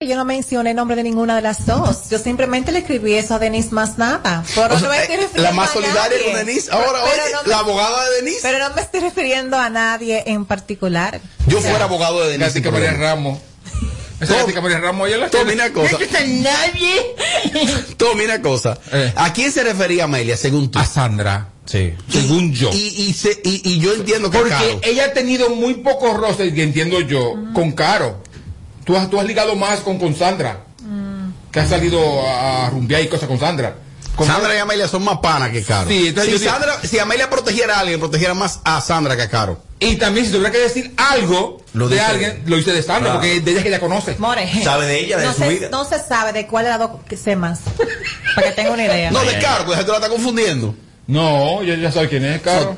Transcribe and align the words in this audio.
Yo 0.00 0.14
no 0.14 0.24
mencioné 0.24 0.70
el 0.70 0.76
nombre 0.76 0.94
de 0.94 1.02
ninguna 1.02 1.34
de 1.34 1.42
las 1.42 1.66
dos. 1.66 2.08
Yo 2.08 2.20
simplemente 2.20 2.70
le 2.70 2.78
escribí 2.78 3.14
eso 3.14 3.34
a 3.34 3.40
Denise 3.40 3.70
más 3.72 3.98
nada. 3.98 4.44
Pero 4.54 4.76
O 4.76 4.78
no 4.78 4.88
me 4.90 4.94
sea, 4.94 5.02
estoy 5.02 5.16
eh, 5.16 5.20
refiriendo 5.22 5.42
la 5.42 5.50
más 5.50 5.70
solidaria 5.72 6.18
con 6.24 6.34
Denise. 6.46 6.70
Ahora, 6.70 6.86
Pero 7.02 7.04
oye, 7.24 7.32
no 7.32 7.42
me- 7.42 7.48
la 7.48 7.58
abogada 7.58 8.08
de 8.08 8.14
Denise. 8.22 8.38
Pero 8.42 8.58
no 8.60 8.74
me 8.76 8.80
estoy 8.82 9.00
refiriendo 9.00 9.58
a 9.58 9.68
nadie 9.70 10.22
en 10.26 10.44
particular. 10.44 11.20
Yo 11.48 11.58
O 11.58 11.60
sea, 11.60 11.70
fuera 11.70 11.86
abogado 11.86 12.20
de 12.20 12.26
Denise. 12.30 12.44
Casi 12.48 12.62
que 12.62 12.70
María 12.70 12.92
Ramos. 12.92 13.40
Esa 14.20 14.46
que 14.46 14.60
María 14.60 14.78
Ramos, 14.78 15.10
la 15.10 15.30
Todo, 15.30 15.44
mira 15.44 15.72
cosa. 15.72 15.98
No 15.98 16.42
nadie. 16.44 17.16
Todo, 17.96 18.14
mira 18.14 18.40
cosa. 18.40 18.78
Eh. 18.92 19.12
¿A 19.16 19.32
quién 19.32 19.50
se 19.50 19.64
refería 19.64 20.04
Amelia, 20.04 20.36
según 20.36 20.70
tú? 20.70 20.78
A 20.78 20.86
Sandra. 20.86 21.48
Sí. 21.64 21.92
Según 22.08 22.52
yo. 22.52 22.70
Y, 22.72 22.86
y, 23.08 23.12
se- 23.14 23.40
y- 23.42 23.62
y 23.68 23.80
yo 23.80 23.94
entiendo 23.94 24.30
que 24.30 24.38
Porque 24.38 24.54
Caro. 24.54 24.80
ella 24.84 25.06
ha 25.06 25.12
tenido 25.12 25.50
muy 25.50 25.74
pocos 25.74 26.16
roces, 26.16 26.54
que 26.54 26.62
entiendo 26.62 27.00
yo, 27.00 27.34
con 27.52 27.72
Caro. 27.72 28.22
Tú 28.88 28.96
has, 28.96 29.10
tú 29.10 29.20
has 29.20 29.26
ligado 29.26 29.54
más 29.54 29.80
con, 29.80 29.98
con 29.98 30.16
Sandra. 30.16 30.60
Que 31.52 31.60
has 31.60 31.68
salido 31.68 32.00
a, 32.26 32.70
rumbear 32.70 33.02
y 33.02 33.08
cosas 33.08 33.28
con 33.28 33.38
Sandra. 33.38 33.74
Con 34.16 34.26
Sandra 34.26 34.54
y 34.54 34.58
Amelia 34.58 34.88
son 34.88 35.04
más 35.04 35.18
panas 35.18 35.50
que 35.50 35.62
Caro. 35.62 35.86
Sí, 35.90 36.06
entonces 36.08 36.24
si, 36.24 36.38
yo 36.38 36.38
digo- 36.38 36.50
Sandra, 36.52 36.80
si 36.82 36.98
Amelia 36.98 37.28
protegiera 37.28 37.76
a 37.76 37.80
alguien, 37.80 38.00
protegiera 38.00 38.32
más 38.32 38.60
a 38.64 38.80
Sandra 38.80 39.14
que 39.14 39.24
a 39.24 39.28
Caro. 39.28 39.60
Y 39.78 39.96
también 39.96 40.24
si 40.24 40.32
tuviera 40.32 40.50
que 40.50 40.58
decir 40.60 40.94
algo 40.96 41.60
Lo 41.74 41.86
de 41.90 42.00
alguien, 42.00 42.44
lo 42.46 42.56
dice 42.56 42.72
de 42.72 42.82
Sandra, 42.82 43.10
Claro. 43.10 43.20
porque 43.20 43.42
de 43.42 43.50
ella 43.50 43.62
que 43.62 43.68
ella 43.68 43.80
conoce. 43.80 44.16
More. 44.18 44.50
Sabe 44.64 44.86
de 44.86 45.00
ella, 45.00 45.18
de 45.18 45.26
no 45.26 45.32
su 45.34 45.38
se, 45.40 45.48
vida. 45.50 45.68
No 45.70 45.84
se 45.84 45.98
sabe 46.02 46.32
de 46.32 46.46
cuál 46.46 46.64
de 46.64 46.70
las 46.70 46.78
dos 46.78 46.90
que 47.06 47.18
sé 47.18 47.36
más. 47.36 47.60
Para 48.36 48.48
que 48.48 48.54
tenga 48.54 48.70
una 48.70 48.86
idea. 48.86 49.10
No, 49.10 49.22
de 49.22 49.38
Caro, 49.38 49.66
pues 49.66 49.78
tú 49.84 49.88
la 49.90 49.98
estás 49.98 50.10
confundiendo. 50.10 50.74
No, 51.06 51.62
ya, 51.62 51.74
ya 51.74 51.92
sabe 51.92 52.08
quién 52.08 52.24
es, 52.24 52.40
Caro. 52.40 52.74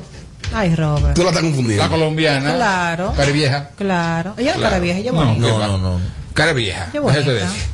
Ay, 0.53 0.75
Robert. 0.75 1.15
Tú 1.15 1.23
la 1.23 1.29
estás 1.29 1.43
confundiendo. 1.43 1.83
La 1.83 1.89
colombiana. 1.89 2.53
Claro. 2.55 3.13
Cara 3.15 3.31
vieja. 3.31 3.69
Claro. 3.77 4.33
Ella 4.37 4.51
no 4.51 4.51
es 4.51 4.57
Claro. 4.57 4.69
cara 4.71 4.79
vieja, 4.79 4.99
ella 4.99 5.09
es 5.09 5.15
No. 5.15 5.35
No, 5.35 5.67
no, 5.67 5.77
no. 5.77 6.20
Cara 6.33 6.53
vieja. 6.53 6.89
Qué. 6.91 6.99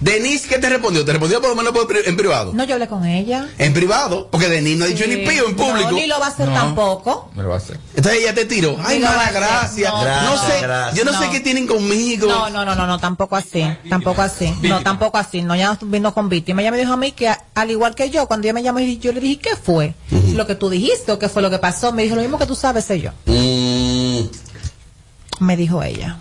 Denise, 0.01 0.47
¿qué 0.47 0.57
te 0.57 0.67
respondió? 0.69 1.05
¿Te 1.05 1.11
respondió 1.11 1.39
por 1.41 1.49
lo 1.51 1.55
menos 1.55 1.73
por 1.73 1.87
en 1.95 2.17
privado? 2.17 2.53
No, 2.53 2.63
yo 2.63 2.73
hablé 2.73 2.87
con 2.87 3.05
ella. 3.05 3.47
En 3.57 3.73
privado, 3.73 4.29
porque 4.31 4.49
Denise 4.49 4.77
no 4.79 4.85
ha 4.85 4.87
dicho 4.87 5.03
Sí. 5.03 5.09
ni 5.11 5.27
pío 5.27 5.47
en 5.47 5.55
público. 5.55 5.91
No, 5.91 5.97
ni 5.97 6.07
lo 6.07 6.19
va 6.19 6.25
a 6.25 6.29
hacer 6.29 6.47
No. 6.47 6.53
tampoco. 6.55 7.31
Me 7.35 7.43
lo 7.43 7.49
va 7.49 7.55
a 7.55 7.57
hacer. 7.59 7.79
Entonces 7.95 8.21
ella 8.21 8.33
te 8.33 8.45
tiró. 8.45 8.75
Ay, 8.83 8.99
mala 8.99 9.31
gracia. 9.31 9.89
No, 9.91 10.03
No, 10.35 10.37
sé, 10.47 10.61
gracias. 10.61 10.95
yo 10.97 11.05
no, 11.11 11.17
sé 11.19 11.25
No. 11.27 11.31
qué 11.31 11.39
tienen 11.39 11.67
conmigo. 11.67 12.27
No, 12.27 12.49
no, 12.49 12.65
no, 12.65 12.75
no, 12.75 12.87
no, 12.87 12.99
tampoco 12.99 13.35
así. 13.35 13.63
Tampoco 13.89 14.21
así. 14.21 14.53
No, 14.63 14.81
tampoco 14.81 15.17
así. 15.17 15.41
No, 15.43 15.55
ya 15.55 15.73
no 15.73 15.77
vino 15.87 16.13
con 16.13 16.27
víctima. 16.29 16.61
Ella 16.61 16.71
me 16.71 16.77
dijo 16.77 16.93
a 16.93 16.97
mí 16.97 17.11
que, 17.11 17.31
al 17.53 17.71
igual 17.71 17.93
que 17.95 18.09
yo, 18.09 18.27
cuando 18.27 18.47
ella 18.47 18.53
me 18.53 18.63
llamó, 18.63 18.79
yo 18.79 19.11
le 19.13 19.19
dije, 19.19 19.39
¿qué 19.39 19.55
fue? 19.55 19.93
Lo 20.33 20.47
que 20.47 20.55
tú 20.55 20.69
dijiste 20.69 21.11
o 21.11 21.19
qué 21.19 21.29
fue 21.29 21.41
lo 21.41 21.49
que 21.49 21.59
pasó. 21.59 21.91
Me 21.91 22.03
dijo 22.03 22.15
lo 22.15 22.21
mismo 22.21 22.37
que 22.39 22.45
tú 22.47 22.55
sabes, 22.55 22.85
sé 22.85 22.99
yo. 22.99 23.11
Mm, 23.25 24.21
Me 25.39 25.55
dijo 25.55 25.83
ella. 25.83 26.17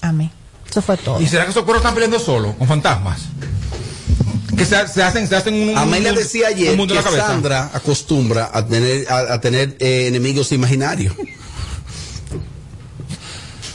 A 0.00 0.12
mí. 0.12 0.30
Eso 0.72 0.82
fue 0.82 0.96
todo. 0.96 1.20
¿Y 1.20 1.26
será 1.28 1.44
que 1.44 1.50
esos 1.52 1.62
cuernos 1.62 1.82
están 1.82 1.94
peleando 1.94 2.18
solos, 2.18 2.56
con 2.56 2.66
fantasmas? 2.66 3.20
Que 4.56 4.64
se, 4.64 4.88
se 4.88 5.02
hacen, 5.02 5.28
se 5.28 5.36
hacen 5.36 5.54
un. 5.54 5.76
Amelia 5.78 6.10
un- 6.10 6.16
decía 6.18 6.48
ayer 6.48 6.76
que 6.76 6.94
la 6.94 7.02
cabeza. 7.02 7.26
Sandra 7.26 7.70
acostumbra 7.74 8.50
a 8.52 8.66
tener, 8.66 9.06
a, 9.10 9.34
a 9.34 9.40
tener 9.40 9.76
eh, 9.80 10.06
enemigos 10.08 10.50
imaginarios. 10.52 11.14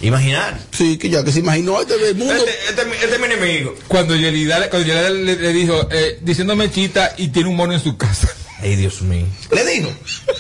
Imaginar. 0.02 0.60
Sí, 0.72 0.98
que 0.98 1.10
ya 1.10 1.24
que 1.24 1.32
se 1.32 1.40
imaginó 1.40 1.82
este 1.82 1.98
del 1.98 2.16
mundo. 2.16 2.34
Este, 2.36 2.52
este, 2.70 2.82
es 2.82 2.88
mi- 2.88 2.94
este 2.94 3.14
es 3.16 3.20
mi 3.20 3.26
enemigo. 3.26 3.76
Cuando 3.88 4.16
Yelida, 4.16 4.70
cuando 4.70 4.88
Yelida 4.88 5.10
le, 5.10 5.36
le 5.36 5.54
dijo, 5.54 5.88
eh, 5.92 6.20
diciéndome 6.22 6.70
chita 6.70 7.14
y 7.18 7.30
tiene 7.30 7.50
un 7.50 7.56
mono 7.56 7.74
en 7.74 7.80
su 7.80 7.98
casa. 7.98 8.30
Ay, 8.60 8.76
Dios 8.76 9.02
mío. 9.02 9.26
Le 9.52 9.66
dijo. 9.66 9.90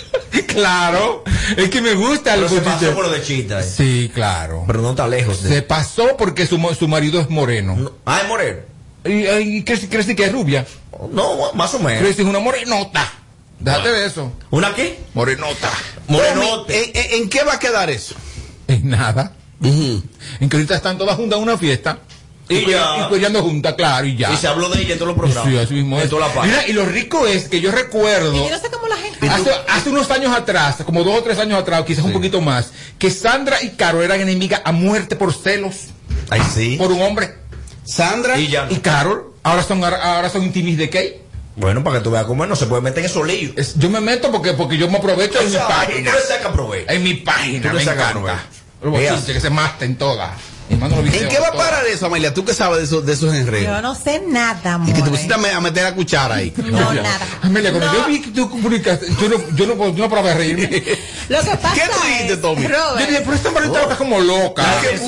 claro, 0.47 1.23
es 1.55 1.69
que 1.69 1.81
me 1.81 1.93
gusta 1.93 2.33
el 2.33 2.41
Pero 2.41 2.55
se 2.55 2.61
pasó 2.61 2.93
por 2.93 3.05
lo 3.05 3.11
de 3.11 3.21
chita. 3.21 3.59
eh. 3.59 3.63
Sí, 3.63 4.11
claro. 4.13 4.63
Pero 4.67 4.81
no 4.81 4.91
está 4.91 5.07
lejos 5.07 5.43
de. 5.43 5.49
Se 5.49 5.61
pasó 5.61 6.17
porque 6.17 6.45
su, 6.47 6.57
su 6.77 6.87
marido 6.87 7.19
es 7.21 7.29
moreno. 7.29 7.75
No. 7.75 7.91
Ah, 8.05 8.21
es 8.23 8.27
moreno. 8.27 8.59
Y, 9.05 9.27
y 9.57 9.63
crees, 9.63 9.85
crees 9.89 10.05
que 10.07 10.25
es 10.25 10.31
rubia. 10.31 10.65
No, 11.11 11.53
más 11.53 11.73
o 11.75 11.79
menos. 11.79 12.01
Crees 12.01 12.15
que 12.15 12.23
es 12.23 12.27
una 12.27 12.39
morenota. 12.39 13.13
Déjate 13.59 13.89
de 13.89 14.05
eso. 14.05 14.31
¿Una 14.51 14.73
qué? 14.75 14.99
Morenota. 15.13 15.71
Morenote. 16.07 16.83
¿En, 16.85 17.05
en- 17.13 17.21
en 17.23 17.29
qué 17.29 17.43
va 17.43 17.53
a 17.53 17.59
quedar 17.59 17.89
eso? 17.89 18.15
En 18.67 18.89
nada. 18.89 19.33
En 19.63 20.49
que 20.49 20.57
ahorita 20.57 20.75
están 20.75 20.97
todas 20.97 21.15
juntas 21.15 21.37
en 21.37 21.43
una 21.43 21.57
fiesta. 21.57 21.99
Y 22.49 22.63
cu- 22.63 22.71
ya. 22.71 22.97
Y 23.05 23.09
cuellando 23.09 23.41
juntas, 23.43 23.73
claro, 23.75 24.05
y 24.07 24.15
ya. 24.15 24.31
Y 24.31 24.37
se 24.37 24.47
habló 24.47 24.69
de 24.69 24.81
ella 24.81 24.93
en 24.93 24.99
todos 24.99 25.09
los 25.15 25.17
programas. 25.17 25.51
Sí, 25.51 25.57
así 25.57 25.73
mismo 25.73 25.97
En 25.97 26.03
es. 26.03 26.09
toda 26.09 26.27
la 26.27 26.33
página. 26.33 26.55
Mira, 26.57 26.67
y 26.67 26.73
lo 26.73 26.85
rico 26.85 27.27
es 27.27 27.49
que 27.49 27.59
yo 27.59 27.71
recuerdo. 27.71 28.33
Y 28.33 28.39
yo 28.39 28.49
no 28.49 28.59
sé 28.59 28.69
cómo 28.71 28.87
la 28.87 28.95
gente. 28.97 29.27
Hace, 29.29 29.51
hace 29.67 29.89
unos 29.89 30.09
años 30.11 30.33
atrás, 30.35 30.77
como 30.85 31.03
dos 31.03 31.19
o 31.19 31.23
tres 31.23 31.39
años 31.39 31.59
atrás, 31.59 31.83
quizás 31.85 32.05
un 32.05 32.13
poquito 32.13 32.39
más, 32.41 32.71
que 32.97 33.11
Sandra 33.11 33.61
y 33.61 33.71
Caro 33.71 34.01
eran 34.03 34.21
enemigas 34.21 34.61
a 34.63 34.71
muerte 34.71 35.15
por 35.15 35.33
celos 35.33 35.75
Ay, 36.29 36.41
sí. 36.53 36.75
por 36.77 36.91
un 36.91 37.01
hombre. 37.01 37.35
Sandra. 37.83 38.37
Y 38.39 38.47
ya. 38.47 38.67
Y 38.69 38.77
Carol, 38.77 39.33
ahora 39.43 39.63
son 39.63 39.83
ahora 39.83 40.29
son 40.29 40.43
intimis 40.43 40.77
de 40.77 40.89
Kay. 40.89 41.21
Bueno, 41.55 41.83
para 41.83 41.97
que 41.97 42.03
tú 42.03 42.11
veas 42.11 42.25
cómo 42.25 42.43
él 42.43 42.49
no 42.49 42.55
se 42.55 42.67
puede 42.67 42.81
meter 42.83 42.99
en 42.99 43.05
esos 43.05 43.25
líos. 43.25 43.53
Es- 43.57 43.75
yo 43.79 43.89
me 43.89 43.99
meto 43.99 44.31
porque 44.31 44.53
porque 44.53 44.77
yo 44.77 44.89
me 44.89 44.97
aprovecho 44.99 45.39
en 45.41 45.49
mi 45.51 45.57
página. 45.57 46.11
tú 46.11 46.17
le 46.17 46.23
sacas 46.23 46.51
provecho. 46.53 46.91
En 46.91 47.03
mi 47.03 47.13
página, 47.15 47.61
Tú 47.63 47.67
le 47.69 47.73
me 47.73 47.83
sacas 47.83 48.11
encanta. 48.11 48.11
provecho. 48.13 48.43
Los 48.83 48.93
Veas. 48.93 49.11
bochinches 49.13 49.33
que 49.35 49.41
se 49.41 49.49
maten 49.49 49.95
todas. 49.97 50.29
¿En 50.69 51.29
qué 51.29 51.39
va 51.39 51.47
a 51.47 51.51
parar 51.53 51.85
eso, 51.87 52.07
Amelia? 52.07 52.33
¿Tú 52.33 52.43
qué 52.43 52.53
sabes 52.53 52.79
de 52.79 52.83
esos, 52.83 53.05
de 53.05 53.13
esos 53.13 53.31
Yo 53.31 53.39
enredos? 53.39 53.81
no 53.81 53.95
sé 53.95 54.21
nada, 54.27 54.79
Y 54.85 54.91
que 54.91 55.01
te 55.01 55.09
pusiste 55.09 55.33
a, 55.33 55.37
me- 55.37 55.49
a 55.51 55.61
meter 55.61 55.83
la 55.83 55.95
cuchara 55.95 56.35
ahí. 56.35 56.53
No, 56.57 56.93
nada. 56.93 57.19
Amelia, 57.41 57.71
cuando 57.71 57.87
No. 57.91 57.99
yo 58.01 58.07
vi 58.07 58.21
que 58.21 58.31
tú 58.31 58.49
publicaste, 58.61 59.07
yo 59.19 59.29
no, 59.29 59.37
yo 59.55 59.65
no, 59.65 59.75
yo 59.89 60.03
no 60.03 60.09
paraba 60.09 60.29
de 60.29 60.35
reírme. 60.35 60.65
Lo 61.29 61.39
que 61.41 61.49
pasa 61.57 61.73
¿Qué 61.73 61.81
tú 61.91 62.07
dijiste, 62.07 62.37
Tommy? 62.37 62.63
Yo 62.63 62.69
Robert, 62.69 63.07
dije, 63.07 63.21
pero 63.21 63.33
esta 63.35 63.51
marita 63.51 63.81
está 63.83 63.95
como 63.97 64.19
loca. 64.19 64.61
La 64.63 64.81
¿Qué? 64.81 64.99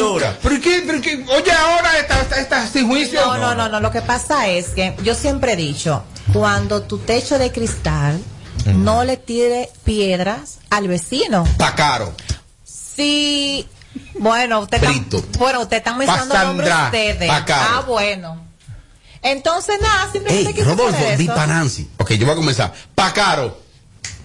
Pero 0.41 0.61
qué, 0.61 0.83
pero 0.85 1.01
qué, 1.01 1.25
oye, 1.27 1.51
ahora 1.51 1.97
está, 1.99 2.21
está, 2.21 2.35
está 2.39 2.67
sin 2.67 2.87
juicio. 2.87 3.19
No, 3.25 3.37
no, 3.37 3.55
no, 3.55 3.69
no. 3.69 3.79
Lo 3.81 3.91
que 3.91 4.01
pasa 4.01 4.47
es 4.47 4.67
que 4.69 4.95
yo 5.03 5.13
siempre 5.15 5.53
he 5.53 5.55
dicho, 5.57 6.03
cuando 6.33 6.81
tu 6.83 6.97
techo 6.99 7.37
de 7.37 7.51
cristal 7.51 8.19
no 8.75 9.03
le 9.03 9.17
tire 9.17 9.69
piedras 9.83 10.59
al 10.69 10.87
vecino. 10.87 11.45
Pa' 11.57 11.75
caro. 11.75 12.13
Si, 12.63 13.65
bueno, 14.19 14.59
usted 14.61 14.83
está, 14.83 15.17
bueno, 15.37 15.61
usted 15.61 15.77
está 15.77 15.93
mencionando 15.95 16.35
nombres 16.35 16.73
ustedes. 16.85 17.29
Ah, 17.31 17.83
bueno. 17.87 18.49
Entonces, 19.21 19.79
nada, 19.81 20.11
simplemente 20.11 20.59
Ey, 20.59 20.63
Rodolfo, 20.63 21.03
di 21.17 21.25
eso. 21.25 21.35
pa' 21.35 21.47
Nancy. 21.47 21.89
Ok, 21.97 22.11
yo 22.11 22.25
voy 22.25 22.33
a 22.33 22.37
comenzar. 22.37 22.73
Pa' 22.95 23.11
caro. 23.13 23.59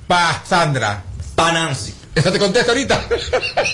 Pa 0.06 0.42
Sandra. 0.46 1.02
Pa' 1.34 1.52
¿Esa 2.14 2.30
te 2.30 2.38
contesta 2.38 2.70
ahorita? 2.72 3.04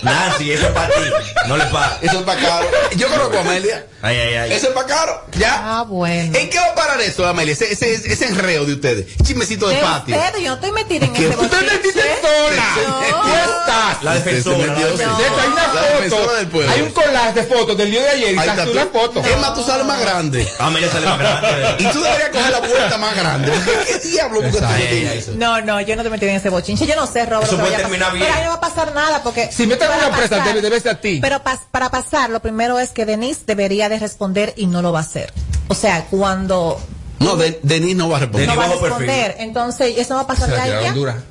Nancy, 0.03 0.51
eso 0.51 0.65
es 0.67 0.71
para 0.73 0.87
ti. 0.87 1.01
No 1.47 1.57
le 1.57 1.65
pares. 1.65 1.97
Eso 2.01 2.19
es 2.19 2.23
pa' 2.23 2.35
caro. 2.35 2.67
Yo 2.95 3.07
conozco 3.09 3.37
a 3.37 3.41
Amelia. 3.41 3.85
Ay, 4.01 4.17
ay, 4.17 4.33
ay. 4.35 4.53
Eso 4.53 4.67
es 4.69 4.73
pa' 4.73 4.85
caro. 4.85 5.23
¿Ya? 5.37 5.59
Ah, 5.79 5.83
bueno. 5.83 6.35
¿En 6.37 6.49
qué 6.49 6.57
va 6.57 6.65
a 6.65 6.75
parar 6.75 7.01
eso, 7.01 7.25
Amelia? 7.27 7.53
Ese, 7.53 7.71
ese, 7.71 7.93
ese 7.93 8.25
enreo 8.27 8.65
de 8.65 8.73
ustedes. 8.73 9.05
Chismecito 9.23 9.67
de 9.67 9.75
De 9.75 9.81
patio. 9.81 10.15
ustedes, 10.17 10.41
yo 10.41 10.47
no 10.49 10.55
estoy 10.55 10.71
metida 10.71 11.05
en 11.05 11.13
¿Qué? 11.13 11.27
ese 11.27 11.37
Usted 11.37 11.61
metiste 11.71 12.01
sola. 12.21 12.75
No. 12.87 13.21
¿Tú 13.21 13.29
estás? 13.29 14.03
La 14.03 14.13
defensora. 14.15 14.57
metió, 14.57 14.73
la 14.73 14.91
defensora. 14.91 15.41
hay 15.43 15.47
una 15.47 15.61
La 15.61 15.69
foto. 15.69 15.93
defensora 15.93 16.33
del 16.37 16.47
pueblo. 16.47 16.71
Hay 16.71 16.81
un 16.81 16.91
collage 16.91 17.33
de 17.33 17.43
fotos 17.43 17.77
del 17.77 17.91
día 17.91 18.01
de 18.01 18.09
ayer 18.09 18.33
y 18.33 18.37
Ahí 18.39 18.49
está 18.49 18.65
la 18.65 18.85
foto. 18.87 19.19
Es 19.23 19.37
más, 19.39 19.53
tú 19.53 19.63
sales 19.63 19.85
más 19.85 19.99
grande. 20.01 20.47
Amelia 20.59 20.89
sale 20.91 21.05
más 21.05 21.19
grande. 21.19 21.75
Y 21.77 21.85
tú 21.87 22.01
deberías 22.01 22.29
coger 22.29 22.51
la 22.51 22.59
vuelta 22.59 22.97
más 22.97 23.15
grande. 23.15 23.51
¿Qué 23.87 23.99
diablo? 24.09 24.41
No 24.41 24.49
tienes 24.49 24.63
ay. 25.11 25.17
eso. 25.19 25.31
No, 25.35 25.61
no, 25.61 25.79
yo 25.81 25.95
no 25.95 26.01
te 26.03 26.09
metí 26.09 26.25
en 26.25 26.35
ese 26.37 26.49
bochinche. 26.49 26.87
Yo 26.87 26.95
no 26.95 27.05
sé, 27.05 27.25
Robert. 27.27 27.47
Eso 27.51 27.59
puede 27.59 27.77
terminar 27.77 28.11
bien. 28.13 28.30
Pero 28.33 28.43
no 28.43 28.49
va 28.49 28.55
a 28.55 28.61
pasar 28.61 28.93
nada 28.95 29.23
porque. 29.23 29.49
Si 29.51 29.67
meten 29.67 29.87
una 29.89 30.15
presa, 30.15 30.37
pasar- 30.37 30.47
debe, 30.47 30.61
debe 30.61 30.79
ser 30.79 30.91
a 30.91 31.01
ti. 31.01 31.19
Pero 31.21 31.43
pas- 31.43 31.59
para 31.71 31.89
pasar, 31.89 32.29
lo 32.29 32.41
primero 32.41 32.79
es 32.79 32.89
que 32.91 33.05
Denise 33.05 33.41
debería 33.45 33.89
de 33.89 33.99
responder 33.99 34.53
y 34.57 34.67
no 34.67 34.81
lo 34.81 34.91
va 34.91 34.99
a 34.99 35.03
hacer. 35.03 35.31
O 35.67 35.75
sea, 35.75 36.05
cuando 36.09 36.79
No, 37.19 37.35
de, 37.35 37.59
Denis 37.63 37.95
no 37.95 38.09
va 38.09 38.17
a 38.17 38.19
responder. 38.21 38.47
no 38.49 38.55
va 38.55 38.65
a 38.65 38.67
responder, 38.69 39.35
entonces 39.39 39.93
eso 39.97 40.09
no 40.13 40.15
va 40.17 40.21
a 40.23 40.27
pasar 40.27 40.49
ya 40.49 40.81
ya. 40.81 40.91
dura. 40.93 41.23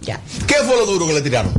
Ya. 0.00 0.20
¿Qué 0.46 0.54
fue 0.56 0.76
lo 0.76 0.84
duro 0.86 1.06
que 1.06 1.12
le 1.14 1.22
tiraron? 1.22 1.52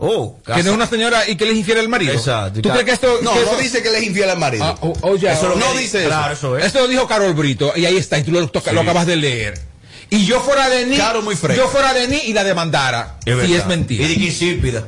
Oh, 0.00 0.36
Que 0.46 0.62
no 0.62 0.70
es 0.70 0.76
una 0.76 0.86
señora 0.86 1.28
y 1.28 1.36
que 1.36 1.44
le 1.44 1.50
es 1.52 1.56
infiel 1.58 1.78
al 1.78 1.88
marido. 1.88 2.12
Exacto. 2.12 2.60
¿Tú 2.62 2.68
crees 2.68 2.84
que 2.84 2.92
esto.? 2.92 3.18
No, 3.22 3.32
que 3.32 3.40
no 3.40 3.46
eso- 3.52 3.56
dice 3.60 3.82
que 3.82 3.90
le 3.90 3.98
es 3.98 4.04
infiel 4.04 4.30
al 4.30 4.38
marido. 4.38 4.64
Ah, 4.64 4.76
o- 4.80 4.94
oye, 5.02 5.26
Eso 5.32 5.42
es 5.42 5.48
lo 5.48 5.56
No 5.56 5.72
dice 5.76 5.98
eso. 6.00 6.08
Claro, 6.08 6.34
eso 6.34 6.56
es. 6.56 6.66
Esto 6.66 6.80
lo 6.82 6.86
dijo 6.88 7.08
Carol 7.08 7.32
Brito 7.34 7.72
y 7.74 7.84
ahí 7.84 7.96
está, 7.96 8.16
y 8.18 8.22
tú 8.22 8.30
lo, 8.30 8.46
toca- 8.48 8.70
lo 8.72 8.82
acabas 8.82 9.06
de 9.06 9.16
leer. 9.16 9.60
Y 10.10 10.24
yo 10.26 10.40
fuera 10.40 10.68
de 10.68 10.86
ni, 10.86 10.96
Claro, 10.96 11.22
muy 11.22 11.36
fresco. 11.36 11.62
yo 11.64 11.68
fuera 11.70 11.92
de 11.92 12.08
ni 12.08 12.16
y 12.18 12.32
la 12.32 12.44
demandara. 12.44 13.16
si 13.24 13.32
verdad. 13.32 13.50
es 13.56 13.66
mentira. 13.66 14.04
Y 14.04 14.08
de 14.08 14.14
que 14.16 14.24
insípida. 14.24 14.84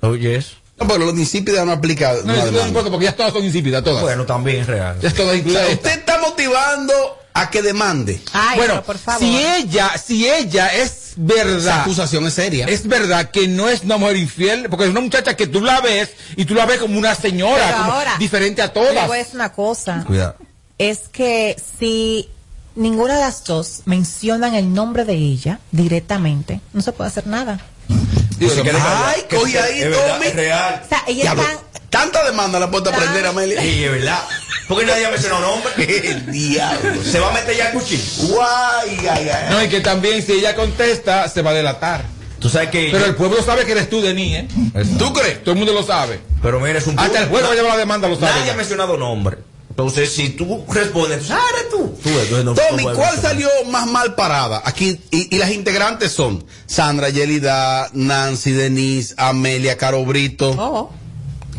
Oye, 0.00 0.36
eso. 0.36 0.52
No, 0.78 0.86
pero 0.88 1.04
los 1.04 1.18
insípidos 1.18 1.64
no 1.66 1.72
aplica. 1.72 2.12
No, 2.24 2.34
no 2.34 2.44
demanda. 2.46 2.68
importa 2.68 2.90
porque 2.90 3.04
ya 3.04 3.14
todas 3.14 3.32
son 3.34 3.44
insípidas, 3.44 3.84
todas. 3.84 4.02
Bueno, 4.02 4.24
también 4.24 4.62
es 4.62 4.66
real. 4.66 4.96
Ya 5.00 5.08
es 5.08 5.14
todas 5.14 5.38
O 5.38 5.50
sea, 5.50 5.68
usted 5.68 5.90
está 5.90 6.18
motivando 6.20 6.94
a 7.34 7.50
que 7.50 7.60
demande. 7.60 8.18
Ay, 8.32 8.56
bueno, 8.56 8.72
pero 8.74 8.84
por 8.84 8.98
favor. 8.98 9.20
si 9.20 9.36
ella, 9.38 9.92
si 10.02 10.26
ella 10.26 10.68
es 10.74 10.90
Esa 11.10 11.14
verdad, 11.18 11.80
acusación 11.82 12.26
es 12.26 12.32
seria. 12.34 12.66
es 12.66 12.86
verdad 12.88 13.30
que 13.30 13.46
no 13.46 13.68
es 13.68 13.82
una 13.82 13.98
mujer 13.98 14.16
infiel, 14.16 14.68
porque 14.70 14.84
es 14.86 14.90
una 14.90 15.00
muchacha 15.00 15.36
que 15.36 15.46
tú 15.46 15.60
la 15.60 15.82
ves 15.82 16.10
y 16.36 16.46
tú 16.46 16.54
la 16.54 16.64
ves 16.64 16.78
como 16.78 16.98
una 16.98 17.14
señora, 17.14 17.62
Pero 17.66 17.76
como 17.78 17.92
ahora, 17.92 18.16
diferente 18.18 18.62
a 18.62 18.72
todas. 18.72 19.06
voy 19.06 19.16
a 19.16 19.18
decir 19.18 19.34
una 19.34 19.52
cosa. 19.52 20.02
Cuidado. 20.06 20.36
Es 20.78 21.00
que 21.12 21.56
si 21.78 22.30
ninguna 22.74 23.14
de 23.14 23.20
las 23.20 23.44
dos 23.44 23.82
mencionan 23.84 24.54
el 24.54 24.72
nombre 24.72 25.04
de 25.04 25.14
ella 25.14 25.60
directamente, 25.72 26.60
no 26.72 26.82
se 26.82 26.92
puede 26.92 27.08
hacer 27.08 27.26
nada. 27.26 27.60
Digo, 28.38 28.54
callada. 28.56 29.08
Ay, 29.10 29.22
coge 29.28 29.58
ahí, 29.58 29.80
es 29.80 29.90
verdad, 29.90 30.14
Tommy. 30.14 30.26
Es 30.26 30.34
real. 30.34 30.82
O 30.84 30.88
sea, 30.88 31.02
ella 31.06 31.30
está... 31.32 31.58
tanta 31.90 32.24
demanda 32.24 32.58
la 32.58 32.66
a 32.66 32.70
Claro. 32.70 32.96
prender, 32.96 33.26
Amelia. 33.26 33.60
Sí, 33.60 33.84
es 33.84 33.90
verdad. 33.92 34.22
Porque 34.66 34.86
nadie 34.86 35.04
ha 35.04 35.10
mencionado 35.10 35.40
nombre. 35.42 35.72
El 36.10 36.30
diablo. 36.30 37.02
Se 37.02 37.18
va 37.18 37.30
a 37.30 37.32
meter 37.32 37.56
ya 37.56 37.70
el 37.70 37.74
cuchillo. 37.74 38.02
Guay, 38.28 38.98
ay, 39.10 39.28
ay. 39.28 39.46
No, 39.50 39.62
y 39.64 39.68
que 39.68 39.80
también 39.80 40.22
si 40.22 40.32
ella 40.32 40.54
contesta, 40.54 41.28
se 41.28 41.42
va 41.42 41.50
a 41.50 41.54
delatar. 41.54 42.04
Tú 42.38 42.48
sabes 42.48 42.70
que. 42.70 42.88
Pero 42.92 43.04
el 43.04 43.16
pueblo 43.16 43.42
sabe 43.42 43.66
que 43.66 43.72
eres 43.72 43.90
tú, 43.90 44.00
Denis, 44.00 44.38
¿eh? 44.38 44.48
¿Tú 44.96 45.12
crees? 45.12 45.42
Todo 45.42 45.52
el 45.52 45.58
mundo 45.58 45.72
lo 45.74 45.82
sabe. 45.82 46.20
Pero 46.40 46.60
mira, 46.60 46.78
es 46.78 46.86
un 46.86 46.98
Hasta 46.98 47.18
el 47.18 47.28
juez 47.28 47.44
va 47.44 47.50
a 47.50 47.54
llevar 47.54 47.72
la 47.72 47.76
demanda, 47.78 48.08
lo 48.08 48.14
sabe. 48.18 48.32
Nadie 48.38 48.52
ha 48.52 48.54
mencionado 48.54 48.96
nombre. 48.96 49.38
Entonces, 49.80 50.12
si 50.14 50.30
tú 50.30 50.64
respondes, 50.68 51.30
ah, 51.30 51.40
eres 51.54 51.70
tú. 51.70 51.98
Tú, 52.02 52.08
entonces 52.08 52.44
no- 52.44 52.54
Tommy, 52.54 52.84
no 52.84 52.92
¿cuál 52.94 53.18
salió 53.20 53.48
más 53.70 53.86
mal 53.86 54.14
parada? 54.14 54.62
Aquí, 54.64 55.00
y, 55.10 55.34
y 55.34 55.38
las 55.38 55.50
integrantes 55.52 56.12
son 56.12 56.44
Sandra 56.66 57.08
Yelida, 57.08 57.88
Nancy 57.94 58.52
Denise, 58.52 59.14
Amelia 59.16 59.76
Caro 59.76 60.04
Brito, 60.04 60.50
Oh. 60.58 60.90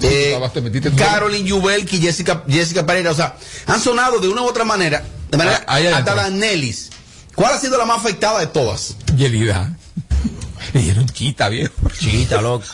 eh, 0.01 0.39
te 0.53 0.61
metiste 0.61 0.91
tú. 0.91 0.97
Caroline 0.97 1.47
Yubelki, 1.47 1.99
Jessica, 1.99 2.43
Jessica 2.47 2.85
Pereira. 2.85 3.11
O 3.11 3.15
sea, 3.15 3.35
han 3.67 3.79
sonado 3.81 4.19
de 4.19 4.27
una 4.27 4.41
u 4.41 4.45
otra 4.45 4.63
manera, 4.65 5.03
de 5.29 5.37
manera 5.37 5.63
Ah, 5.67 5.75
ahí 5.75 5.87
hasta 5.87 6.15
las 6.15 6.31
Nellis. 6.31 6.89
¿Cuál 7.35 7.53
ha 7.53 7.59
sido 7.59 7.77
la 7.77 7.85
más 7.85 7.97
afectada 7.99 8.39
de 8.39 8.47
todas? 8.47 8.95
Yelida. 9.15 9.75
Le 10.73 10.79
dijeron 10.81 11.07
chita, 11.09 11.49
viejo. 11.49 11.73
Chita, 11.97 12.41
loco. 12.41 12.65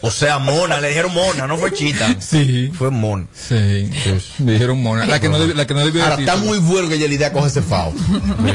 O 0.00 0.12
sea, 0.12 0.38
mona, 0.38 0.80
le 0.80 0.88
dijeron 0.88 1.12
mona, 1.12 1.46
no 1.48 1.56
fue 1.58 1.72
chita. 1.72 2.14
Sí. 2.20 2.70
Fue 2.76 2.90
mona. 2.90 3.26
Sí, 3.34 3.90
me 4.38 4.52
dijeron 4.52 4.80
mona. 4.80 5.06
La 5.06 5.18
que 5.20 5.28
no, 5.28 5.38
la 5.38 5.66
que 5.66 5.74
no 5.74 5.80
debió 5.84 6.04
Ahora, 6.04 6.16
está 6.20 6.36
muy 6.36 6.58
bueno 6.58 6.88
que 6.88 6.98
Yelida 6.98 7.32
coge 7.32 7.48
ese 7.48 7.62
fao. 7.62 7.92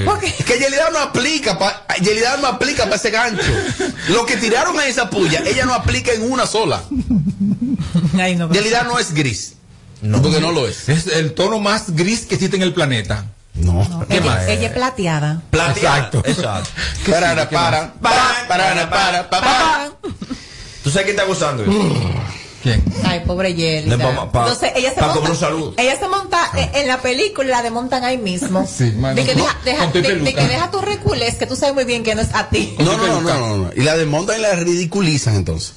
¿Por 0.06 0.20
qué? 0.22 0.28
Es 0.28 0.46
que 0.46 0.58
Yelida 0.58 0.90
no 0.92 1.00
aplica 1.00 1.60
para 1.60 1.86
Yelida 2.02 2.38
no 2.38 2.48
aplica 2.48 2.84
para 2.86 2.96
ese 2.96 3.12
gancho. 3.12 3.44
Lo 4.10 4.26
que 4.26 4.38
tiraron 4.38 4.80
a 4.80 4.86
esa 4.86 5.10
puya, 5.10 5.44
ella 5.46 5.66
no 5.66 5.74
aplica 5.74 6.14
en 6.14 6.32
una 6.32 6.46
sola. 6.48 6.82
Ay, 8.18 8.36
no, 8.36 8.48
pero- 8.48 8.62
Yelida 8.62 8.84
no 8.84 8.98
es 9.00 9.14
gris. 9.14 9.56
No, 10.02 10.22
porque 10.22 10.40
no 10.40 10.52
lo 10.52 10.68
es. 10.68 10.88
Es 10.90 11.08
el 11.08 11.34
tono 11.34 11.60
más 11.60 11.94
gris 11.96 12.22
que 12.26 12.36
existe 12.36 12.56
en 12.58 12.64
el 12.64 12.74
planeta. 12.74 13.26
No. 13.56 14.06
¿Qué 14.10 14.18
ella, 14.18 14.26
más? 14.26 14.48
ella 14.48 14.68
es 14.68 14.74
plateada. 14.74 15.42
Plateada. 15.50 15.98
Exacto. 15.98 16.24
Exacto. 16.26 16.70
Para, 17.12 17.48
¿Qué 17.50 17.56
para, 17.56 17.94
para, 17.94 18.48
para, 18.48 18.90
para, 18.90 18.90
para, 18.90 19.30
para. 19.30 19.93
¿Tú 20.84 20.90
sabes 20.90 21.06
quién 21.06 21.16
está 21.16 21.24
gozando? 21.26 21.64
¿Quién? 22.64 22.82
Ay, 23.04 23.22
pobre 23.26 23.54
Jelly. 23.54 23.90
No, 23.90 23.98
pa- 23.98 24.32
pa- 24.32 24.40
Entonces, 24.44 24.72
ella 24.76 24.94
se 24.94 25.00
pa' 25.02 25.14
monta, 25.14 25.32
un 25.32 25.36
saludo. 25.38 25.74
ella 25.78 26.00
se 26.00 26.08
monta 26.08 26.50
en, 26.56 26.74
en 26.76 26.88
la 26.88 27.02
película 27.02 27.46
y 27.48 27.52
la 27.52 27.62
desmontan 27.62 28.04
ahí 28.06 28.18
mismo. 28.18 28.66
Sí, 28.74 28.86
de 28.92 29.26
que 29.26 29.36
deja, 29.36 29.54
No, 29.54 29.66
deja- 29.66 29.92
tu 29.92 30.02
de, 30.02 30.34
que 30.34 30.48
deja 30.48 30.72
tus 30.72 30.82
recules, 30.82 31.36
que 31.36 31.46
tú 31.46 31.58
sabes 31.58 31.76
muy 31.76 31.84
bien 31.84 32.04
que 32.04 32.16
no 32.16 32.22
es 32.22 32.34
a 32.34 32.48
ti. 32.50 32.74
No, 32.80 32.96
no, 32.98 33.06
no, 33.08 33.22
no, 33.22 33.38
no, 33.40 33.58
no. 33.58 33.72
Y 33.76 33.82
la 33.82 33.98
desmontan 33.98 34.40
y 34.40 34.42
la 34.44 34.54
ridiculizan 34.56 35.36
entonces. 35.36 35.74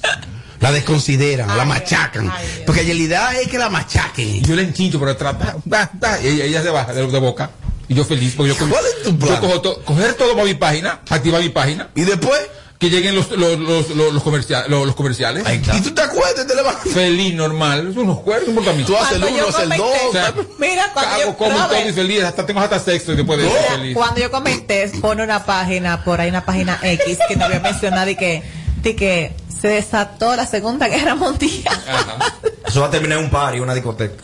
La 0.61 0.71
desconsideran, 0.71 1.49
la 1.55 1.63
Ay, 1.63 1.69
machacan. 1.69 2.31
ay, 2.33 2.47
Dios. 2.47 2.59
Porque 2.65 2.85
Yelida 2.85 3.37
es 3.39 3.47
que 3.49 3.57
la 3.57 3.69
machaquen. 3.69 4.41
Yo 4.43 4.55
le 4.55 4.63
enchincho 4.63 4.97
por 4.97 5.09
detrás. 5.09 5.37
ta, 5.37 5.55
ta, 5.69 5.91
ta, 5.99 6.21
y 6.21 6.27
ella, 6.27 6.45
ella 6.45 6.63
se 6.63 6.69
baja 6.69 6.93
de, 6.93 7.05
de 7.05 7.19
boca. 7.19 7.51
Y 7.89 7.93
yo 7.95 8.03
feliz. 8.05 8.33
Porque 8.35 8.53
yo, 8.55 8.67
¿Cuál 8.69 8.83
es 8.85 9.03
tu 9.03 9.17
plan? 9.19 9.35
Yo 9.35 9.41
cojo 9.41 9.61
to- 9.61 9.83
coger 9.83 10.13
todo 10.15 10.33
para 10.33 10.45
mi 10.45 10.53
página, 10.55 11.01
activar 11.09 11.41
mi 11.41 11.49
página, 11.49 11.89
Y 11.95 12.01
después, 12.03 12.39
que 12.79 12.89
lleguen 12.91 13.15
los, 13.15 13.31
los, 13.31 13.57
los, 13.57 13.89
los, 13.89 14.13
los 14.13 14.23
comercia- 14.23 14.67
los- 14.67 14.85
los 14.85 14.95
comerciales. 14.95 15.45
Ahí 15.47 15.57
está. 15.57 15.75
y 15.75 15.81
tú 15.81 15.91
te 15.95 16.01
acuerdas 16.01 16.43
y 16.45 16.47
te 16.47 16.55
levantas. 16.55 16.93
Feliz, 16.93 17.33
normal. 17.33 17.87
Eso 17.91 18.01
unos 18.01 18.19
cuernos, 18.19 18.45
no 18.47 18.51
importa 18.51 18.71
a 18.71 18.73
mí. 18.75 18.83
Tú 18.83 18.95
haces 18.95 19.13
el 19.15 19.21
Cuando 19.21 19.37
yo 19.39 19.47
uno, 19.47 19.57
haces 19.57 19.71
el 19.71 19.77
dos. 19.77 19.97
O 20.07 20.11
sea, 20.11 20.33
Mira, 20.59 20.89
cuando 20.93 21.11
cago, 21.11 21.23
yo, 21.31 21.37
como 21.37 21.57
no, 21.57 21.67
todo 21.67 21.89
y 21.89 21.93
feliz. 21.93 22.23
Hasta 22.23 22.45
tengo 22.45 22.59
hasta 22.59 22.79
sexo 22.79 23.15
después 23.15 23.39
de 23.41 23.49
feliz. 23.49 23.95
cuando 23.95 24.19
yo 24.21 24.29
comenté, 24.29 24.89
pone 25.01 25.23
una 25.23 25.43
página, 25.45 26.03
por 26.03 26.21
ahí 26.21 26.29
una 26.29 26.45
página 26.45 26.79
X, 26.83 27.17
que 27.27 27.35
no 27.35 27.45
había 27.45 27.59
mencionado 27.59 28.09
y 28.11 28.15
que, 28.15 28.43
de 28.83 28.95
que 28.95 29.35
se 29.59 29.69
desató 29.69 30.35
la 30.35 30.45
Segunda 30.45 30.87
Guerra 30.87 31.15
Mundial. 31.15 31.63
Ajá. 31.87 32.35
Eso 32.67 32.81
va 32.81 32.87
a 32.87 32.91
terminar 32.91 33.17
en 33.17 33.23
un 33.25 33.31
party, 33.31 33.59
una 33.59 33.73
discoteca. 33.73 34.21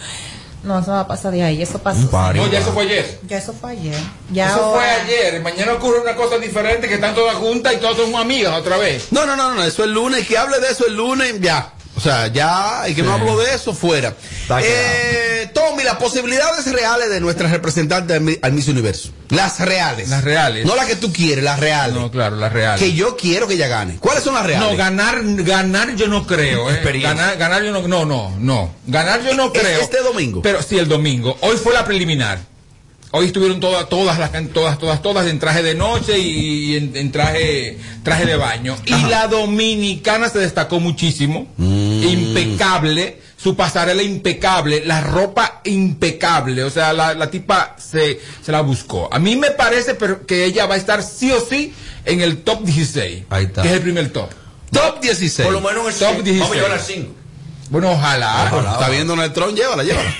No, 0.64 0.80
eso 0.80 0.92
va 0.92 1.02
a 1.02 1.08
pasar 1.08 1.34
de 1.34 1.44
ahí, 1.44 1.62
eso 1.62 1.78
pasó. 1.80 2.10
No, 2.34 2.48
ya 2.48 2.60
eso 2.60 2.72
fue 2.72 2.84
ayer. 2.84 3.20
Ya 3.28 3.38
eso 3.38 3.54
fue 3.54 3.72
ayer. 3.72 4.00
Ya 4.32 4.48
Eso 4.48 4.72
fue 4.74 4.90
ayer. 4.90 5.42
Mañana 5.42 5.74
ocurre 5.74 6.00
una 6.00 6.16
cosa 6.16 6.38
diferente 6.38 6.88
que 6.88 6.96
están 6.96 7.14
todas 7.14 7.36
juntas 7.36 7.74
y 7.74 7.78
todas 7.78 7.98
son 7.98 8.16
amigas 8.16 8.54
otra 8.58 8.78
vez. 8.78 9.08
No, 9.12 9.26
no, 9.26 9.36
no, 9.36 9.54
no, 9.54 9.64
eso 9.64 9.84
es 9.84 9.88
el 9.90 9.94
lunes. 9.94 10.26
Que 10.26 10.38
hable 10.38 10.60
de 10.60 10.70
eso 10.70 10.88
el 10.88 10.96
lunes, 10.96 11.40
ya. 11.42 11.74
O 11.96 12.00
sea, 12.00 12.28
ya, 12.28 12.84
y 12.88 12.96
que 12.96 13.04
no 13.04 13.14
hablo 13.14 13.38
de 13.38 13.54
eso, 13.54 13.74
fuera. 13.74 14.16
Eh, 14.62 15.50
Tommy, 15.54 15.84
las 15.84 15.98
posibilidades 15.98 16.66
reales 16.72 17.10
de 17.10 17.20
nuestras 17.20 17.52
representantes 17.52 18.16
al 18.18 18.22
Mi- 18.24 18.38
al 18.42 18.52
Miss 18.54 18.68
Universo. 18.68 19.10
Las 19.30 19.60
reales. 19.60 20.10
Las 20.10 20.24
reales. 20.24 20.66
No 20.66 20.76
las 20.76 20.86
que 20.88 20.96
tú 20.96 21.14
quieres, 21.14 21.44
las 21.44 21.60
reales. 21.60 21.96
No, 21.96 22.10
claro, 22.10 22.36
la 22.36 22.50
real. 22.50 22.80
Que 22.80 22.94
yo 22.94 23.16
quiero 23.16 23.48
que 23.48 23.54
ella 23.54 23.68
gane. 23.68 23.98
¿Cuáles 23.98 24.24
son 24.24 24.34
las 24.34 24.46
reales? 24.46 24.68
No, 24.72 24.76
ganar, 24.76 25.20
ganar 25.24 25.96
yo 25.96 26.08
no 26.08 26.26
creo. 26.26 26.70
¿eh? 26.70 26.74
Experiencia. 26.74 27.14
Ganar, 27.14 27.38
ganar 27.38 27.64
yo 27.64 27.72
no, 27.72 27.88
no, 27.88 28.06
no, 28.06 28.36
no. 28.40 28.74
Ganar 28.88 29.24
yo 29.24 29.36
no 29.36 29.52
¿Es 29.54 29.60
creo. 29.62 29.82
este 29.82 30.00
domingo? 30.02 30.42
Pero 30.42 30.64
sí, 30.64 30.78
el 30.80 30.88
domingo. 30.88 31.38
Hoy 31.42 31.58
fue 31.58 31.74
la 31.74 31.86
preliminar. 31.86 32.40
Hoy 33.16 33.28
estuvieron 33.28 33.60
todas, 33.60 33.88
todas 33.90 34.18
las, 34.18 34.32
todas, 34.54 34.80
todas, 34.80 35.04
todas 35.04 35.28
en 35.28 35.38
traje 35.38 35.62
de 35.62 35.76
noche 35.76 36.18
y 36.18 36.76
en, 36.78 36.98
en 36.98 37.12
traje, 37.12 37.78
traje 38.02 38.26
de 38.26 38.36
baño. 38.36 38.76
Y 38.88 39.04
la 39.04 39.28
dominicana 39.28 40.30
se 40.30 40.40
destacó 40.40 40.80
muchísimo. 40.80 41.46
Mm. 41.58 42.04
Impecable. 42.06 43.20
Su 43.38 43.56
pasarela 43.56 44.02
impecable. 44.02 44.84
La 44.84 45.02
ropa 45.02 45.62
impecable. 45.64 46.64
O 46.64 46.72
sea, 46.72 46.92
la, 46.92 47.14
la 47.14 47.30
tipa 47.30 47.76
se, 47.78 48.20
se 48.44 48.52
la 48.52 48.62
buscó. 48.62 49.08
A 49.14 49.20
mí 49.20 49.36
me 49.36 49.52
parece 49.52 49.94
pero, 49.94 50.26
que 50.26 50.46
ella 50.46 50.66
va 50.66 50.74
a 50.74 50.78
estar 50.80 51.04
sí 51.04 51.32
o 51.32 51.40
sí 51.40 51.72
en 52.06 52.22
el 52.22 52.38
top 52.38 52.64
16. 52.64 53.26
Ahí 53.30 53.46
está. 53.46 53.62
Que 53.62 53.68
es 53.68 53.74
el 53.76 53.82
primer 53.82 54.12
top. 54.12 54.32
Top 54.72 55.00
16. 55.02 55.46
Por 55.46 55.54
lo 55.54 55.62
menos 55.62 55.84
en 55.84 55.94
el 55.94 56.00
Top 56.00 56.10
5. 56.16 56.24
16. 56.24 56.40
Vamos 56.40 56.56
a 56.56 56.56
llevar 56.56 56.72
al 56.80 56.84
5. 56.84 57.23
Bueno, 57.74 57.92
ojalá. 57.92 58.50
Ah, 58.52 58.74
Está 58.74 58.90
viendo 58.90 59.16
Neutron, 59.16 59.56
llévala, 59.56 59.84
llévala. 59.84 60.12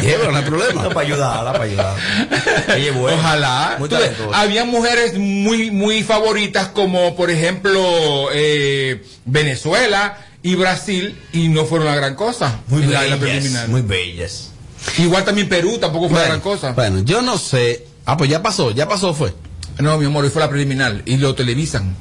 llévala, 0.00 0.30
no 0.32 0.36
hay 0.38 0.44
problema. 0.44 0.88
para 0.88 1.00
ayudarla, 1.06 1.52
para 1.52 1.64
ayudarla. 1.64 3.14
Ojalá. 3.14 3.76
Muy 3.78 3.90
había 4.32 4.64
mujeres 4.64 5.18
muy, 5.18 5.70
muy 5.70 6.02
favoritas 6.02 6.68
como, 6.68 7.14
por 7.14 7.30
ejemplo, 7.30 8.30
eh, 8.32 9.04
Venezuela 9.26 10.16
y 10.42 10.54
Brasil 10.54 11.20
y 11.34 11.48
no 11.48 11.66
fueron 11.66 11.88
la 11.88 11.94
gran 11.94 12.14
cosa. 12.14 12.60
Muy 12.68 12.84
en 12.84 12.92
la, 12.92 13.00
bellas. 13.02 13.18
preliminar. 13.18 13.68
Muy 13.68 13.82
bellas. 13.82 14.50
Igual 14.96 15.24
también 15.24 15.46
Perú 15.46 15.76
tampoco 15.78 16.08
fue 16.08 16.18
la 16.18 16.24
gran 16.24 16.40
Bueno, 16.40 16.56
cosa. 16.58 16.72
bueno, 16.72 17.00
yo 17.00 17.20
no 17.20 17.36
sé. 17.36 17.86
Ah, 18.06 18.16
pues 18.16 18.30
ya 18.30 18.42
pasó, 18.42 18.70
ya 18.70 18.88
pasó, 18.88 19.12
fue. 19.12 19.34
No, 19.78 19.98
mi 19.98 20.06
amor, 20.06 20.24
hoy 20.24 20.30
fue 20.30 20.40
la 20.40 20.48
preliminar 20.48 21.02
y 21.04 21.18
lo 21.18 21.34
televisan. 21.34 21.94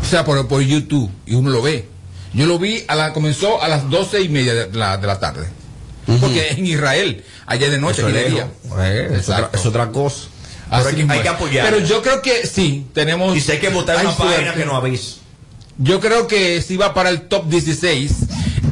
O 0.00 0.04
sea, 0.08 0.24
por, 0.24 0.46
por 0.46 0.62
YouTube 0.62 1.10
y 1.26 1.34
uno 1.34 1.50
lo 1.50 1.60
ve. 1.60 1.88
Yo 2.34 2.46
lo 2.46 2.58
vi, 2.58 2.84
a 2.88 2.94
la, 2.94 3.12
comenzó 3.12 3.62
a 3.62 3.68
las 3.68 3.88
doce 3.90 4.20
y 4.22 4.28
media 4.28 4.54
de 4.54 4.72
la, 4.76 4.96
de 4.98 5.06
la 5.06 5.18
tarde. 5.20 5.48
Porque 6.20 6.48
en 6.52 6.66
Israel, 6.66 7.22
allá 7.46 7.68
de 7.70 7.78
noche, 7.78 7.98
Eso 8.00 8.06
aquí 8.08 8.16
es 8.16 8.24
de 8.24 8.30
día. 8.30 8.48
Eh, 8.78 9.08
es, 9.18 9.28
otra, 9.28 9.50
es 9.52 9.66
otra 9.66 9.90
cosa. 9.90 10.28
Así 10.70 10.88
hay, 10.88 11.06
que- 11.06 11.12
hay 11.12 11.26
apoyar. 11.26 11.66
Pero 11.70 11.84
yo 11.86 12.02
creo 12.02 12.22
que 12.22 12.46
sí, 12.46 12.86
tenemos. 12.94 13.36
y 13.36 13.40
si 13.40 13.52
hay 13.52 13.58
que 13.58 13.68
votar 13.70 13.98
una 14.04 14.14
página 14.16 14.54
que 14.54 14.64
no 14.64 14.76
avise. 14.76 15.16
Yo 15.78 16.00
creo 16.00 16.26
que 16.26 16.60
sí 16.62 16.76
va 16.76 16.92
para 16.94 17.08
el 17.10 17.22
top 17.28 17.48
16 17.48 18.12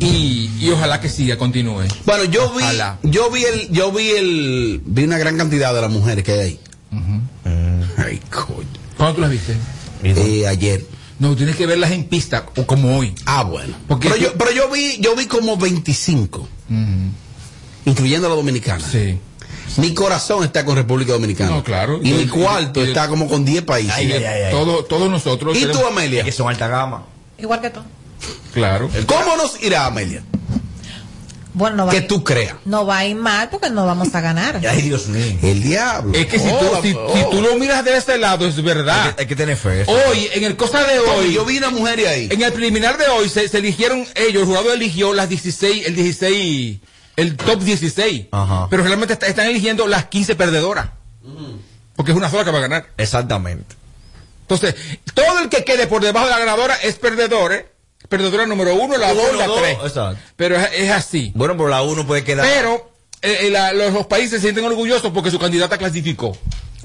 y, 0.01 0.51
y 0.59 0.71
ojalá 0.71 1.01
que 1.01 1.09
siga, 1.09 1.37
continúe. 1.39 1.85
Bueno, 2.05 2.25
yo 2.25 2.51
vi, 2.53 2.63
Ojalá. 2.65 2.99
yo 3.03 3.31
vi 3.31 3.45
el, 3.45 3.69
yo 3.71 3.93
vi 3.93 4.11
el, 4.11 4.81
vi 4.85 5.05
una 5.05 5.17
gran 5.19 5.37
cantidad 5.39 5.73
de 5.75 5.81
las 5.83 5.91
mujeres 5.91 6.25
que 6.25 6.33
hay 6.33 6.41
ahí. 6.41 6.61
Ay, 7.97 8.21
coño. 8.31 8.67
¿Cuándo 8.97 9.15
tú 9.17 9.21
las 9.21 9.31
viste? 9.31 9.55
Eh, 10.03 10.47
ayer. 10.47 10.85
No, 11.19 11.35
tienes 11.35 11.57
que 11.57 11.67
verlas 11.67 11.93
en 11.93 12.05
pista, 12.05 12.45
o 12.57 12.67
como 12.67 12.99
hoy. 12.99 13.15
Ah, 13.25 13.43
bueno. 13.43 13.75
Porque 13.89 14.09
pero, 14.11 14.21
yo, 14.21 14.35
pero 14.35 14.51
yo 14.53 14.71
vi, 14.71 14.99
yo 15.01 15.17
vi 15.17 15.27
como 15.27 15.57
25, 15.57 16.47
incluyendo 17.85 18.29
la 18.29 18.35
dominicana. 18.35 18.85
Sí. 18.87 19.19
Mi 19.79 19.93
corazón 19.95 20.45
está 20.45 20.65
con 20.65 20.77
República 20.77 21.13
Dominicana. 21.13 21.51
No, 21.51 21.65
claro. 21.65 22.01
Y 22.03 22.11
Y- 22.11 22.15
mi 22.15 22.27
cuarto 22.27 22.85
y- 22.85 22.89
está 22.89 23.09
como 23.09 23.29
con 23.29 23.45
10 23.45 23.63
países. 23.63 23.93
Ay, 23.95 24.13
ay, 24.13 24.25
ay, 24.25 24.43
ay. 24.45 24.51
Todo, 24.53 24.85
todos 24.85 25.11
nosotros. 25.11 25.57
¿Y 25.57 25.67
tú, 25.67 25.85
Amelia? 25.87 26.25
Que 26.25 26.33
son 26.33 26.49
alta 26.49 26.69
gama. 26.69 27.05
Igual 27.39 27.61
que 27.61 27.71
tú. 27.71 27.81
Claro. 28.55 28.89
¿Cómo 29.07 29.37
nos 29.37 29.63
irá, 29.63 29.87
Amelia? 29.87 30.23
Bueno, 31.59 31.77
no 31.77 31.87
va, 31.87 31.93
Que 31.93 32.03
tú 32.03 32.23
creas. 32.23 32.55
no 32.67 32.85
va 32.85 32.99
a 32.99 33.07
ir 33.07 33.17
mal 33.17 33.49
porque 33.49 33.71
no 33.71 33.87
vamos 33.87 34.15
a 34.15 34.21
ganar. 34.21 34.61
Ay, 34.71 34.83
Dios 34.83 35.07
mío. 35.09 35.39
El 35.43 35.63
diablo. 35.63 36.13
Es 36.15 36.27
que 36.27 36.39
si, 36.39 36.49
Oh, 36.51 36.59
tú, 36.59 36.83
si, 36.83 36.93
oh. 36.95 37.15
si 37.17 37.31
tú 37.31 37.41
lo 37.41 37.57
miras 37.57 37.83
de 37.83 37.97
este 37.97 38.19
lado, 38.19 38.47
es 38.47 38.57
Hay 38.59 38.63
verdad. 38.63 39.15
que, 39.15 39.23
hay 39.23 39.27
que 39.27 39.37
tener 39.37 39.57
fe. 39.57 39.81
eso. 39.81 39.91
Hoy, 39.91 40.29
en 40.35 40.45
el 40.45 40.55
cosa 40.57 40.85
de 40.87 40.99
hoy, 40.99 41.33
yo 41.33 41.47
vi 41.47 41.57
una 41.57 41.71
mujer 41.71 41.99
ahí. 42.07 42.29
en 42.31 42.43
el 42.43 42.53
preliminar 42.53 42.99
de 42.99 43.07
hoy, 43.09 43.31
se, 43.31 43.49
se 43.49 43.57
eligieron 43.59 44.07
ellos, 44.17 44.43
el 44.43 44.45
jurado 44.47 44.71
eligió 44.75 45.15
las 45.15 45.31
16, 45.31 45.87
el 45.87 45.97
16, 45.97 46.79
el 47.17 47.37
top 47.37 47.63
16. 47.63 48.27
Ajá. 48.33 48.67
Pero 48.69 48.83
realmente 48.83 49.15
está- 49.15 49.27
están 49.27 49.47
eligiendo 49.47 49.87
las 49.89 50.05
15 50.07 50.35
perdedoras. 50.37 50.89
Porque 51.97 52.13
es 52.13 52.17
una 52.19 52.29
sola 52.31 52.45
que 52.45 52.51
va 52.51 52.59
a 52.59 52.63
ganar. 52.63 52.91
Exactamente. 52.99 53.75
Entonces, 54.43 54.75
todo 55.15 55.39
el 55.41 55.49
que 55.49 55.65
quede 55.65 55.87
por 55.87 56.03
debajo 56.03 56.27
de 56.27 56.33
la 56.33 56.39
ganadora 56.39 56.75
es 56.83 56.97
perdedor, 56.97 57.53
¿eh? 57.55 57.67
Perdedora 58.09 58.47
número 58.47 58.75
uno, 58.75 58.97
la 58.97 59.13
Uno, 59.13 59.23
dos, 59.23 59.37
la 59.37 59.47
dos, 59.47 59.59
tres. 59.61 59.77
exacto. 59.85 60.19
Pero 60.37 60.57
es, 60.57 60.69
es 60.75 60.91
así. 60.91 61.33
Bueno, 61.35 61.57
pero 61.57 61.69
la 61.69 61.83
uno 61.83 62.07
puede 62.07 62.25
quedar. 62.25 62.47
Pero 62.47 62.91
eh, 63.23 63.39
eh, 63.43 63.51
la- 63.51 63.73
los, 63.73 63.93
los 63.93 64.07
países 64.07 64.33
se 64.33 64.41
sienten 64.41 64.65
orgullosos 64.65 65.11
porque 65.13 65.31
su 65.31 65.39
candidata 65.39 65.77
clasificó. 65.79 66.37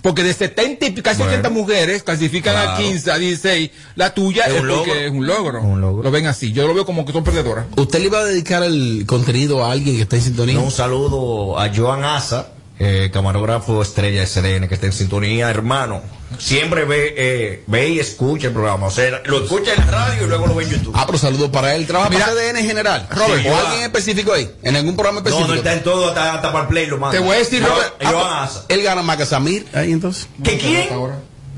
Porque 0.01 0.23
de 0.23 0.33
70 0.33 0.85
y 0.87 0.93
casi 0.95 1.19
Bueno. 1.19 1.33
80 1.33 1.49
mujeres 1.51 2.01
clasifican 2.01 2.55
a 2.57 2.61
Claro. 2.63 2.77
15, 2.83 3.11
a 3.11 3.17
16. 3.19 3.69
La 3.95 4.13
tuya 4.15 4.45
Es 4.45 4.55
es, 4.55 4.61
un 4.61 4.67
porque 4.67 4.87
logro. 4.89 4.93
es 5.05 5.11
un 5.11 5.27
logro. 5.27 5.61
Un 5.61 5.81
logro. 5.81 6.03
Lo 6.03 6.09
ven 6.09 6.25
así. 6.25 6.51
Yo 6.53 6.65
lo 6.65 6.73
veo 6.73 6.87
como 6.87 7.05
que 7.05 7.11
son 7.13 7.23
perdedoras. 7.23 7.65
¿Usted 7.75 7.99
le 7.99 8.05
iba 8.05 8.17
a 8.19 8.25
dedicar 8.25 8.63
el 8.63 9.03
contenido 9.05 9.63
a 9.63 9.71
alguien 9.71 9.95
que 9.97 10.01
está 10.01 10.15
en 10.15 10.23
sintonía? 10.23 10.57
Un 10.59 10.71
saludo 10.71 11.59
a 11.59 11.69
Joan 11.75 12.03
Asa, 12.03 12.47
eh, 12.79 13.11
camarógrafo 13.13 13.79
estrella 13.83 14.25
SDN, 14.25 14.67
que 14.67 14.73
está 14.73 14.87
en 14.87 14.93
sintonía, 14.93 15.51
hermano. 15.51 16.01
Siempre 16.39 16.85
ve, 16.85 17.13
eh, 17.17 17.63
ve 17.67 17.89
y 17.89 17.99
escucha 17.99 18.47
el 18.47 18.53
programa. 18.53 18.87
O 18.87 18.91
sea, 18.91 19.21
lo 19.25 19.43
escucha 19.43 19.73
en 19.73 19.79
la 19.79 19.85
radio 19.91 20.23
y 20.25 20.27
luego 20.27 20.47
lo 20.47 20.55
ve 20.55 20.63
en 20.63 20.69
YouTube. 20.71 20.93
Ah, 20.95 21.03
pero 21.05 21.17
saludos 21.17 21.49
para 21.49 21.75
él. 21.75 21.85
¿Trabaja 21.87 22.09
Mira, 22.09 22.25
para 22.25 22.37
CDN 22.37 22.57
en 22.59 22.65
general? 22.65 23.07
Robert, 23.11 23.41
¿O 23.45 23.49
yo- 23.49 23.55
alguien 23.57 23.83
específico 23.83 24.33
ahí? 24.33 24.49
¿En 24.63 24.75
algún 24.75 24.95
programa 24.95 25.19
no, 25.21 25.25
específico? 25.27 25.47
no 25.53 25.55
está 25.55 25.73
en 25.73 25.83
todo, 25.83 26.07
hasta, 26.09 26.33
hasta 26.35 26.51
para 26.51 26.63
el 26.63 26.69
play 26.69 26.85
lo 26.87 26.97
manda. 26.97 27.17
Te 27.17 27.23
voy 27.23 27.35
a 27.35 27.39
decir, 27.39 27.63
Robert, 27.63 27.93
Ah, 28.03 28.43
Asa. 28.43 28.65
Él 28.69 28.81
gana 28.83 29.01
más 29.03 29.17
que 29.17 29.25
Samir 29.25 29.67
ahí 29.73 29.91
entonces. 29.91 30.27
¿Que 30.43 30.57
quién? 30.57 30.89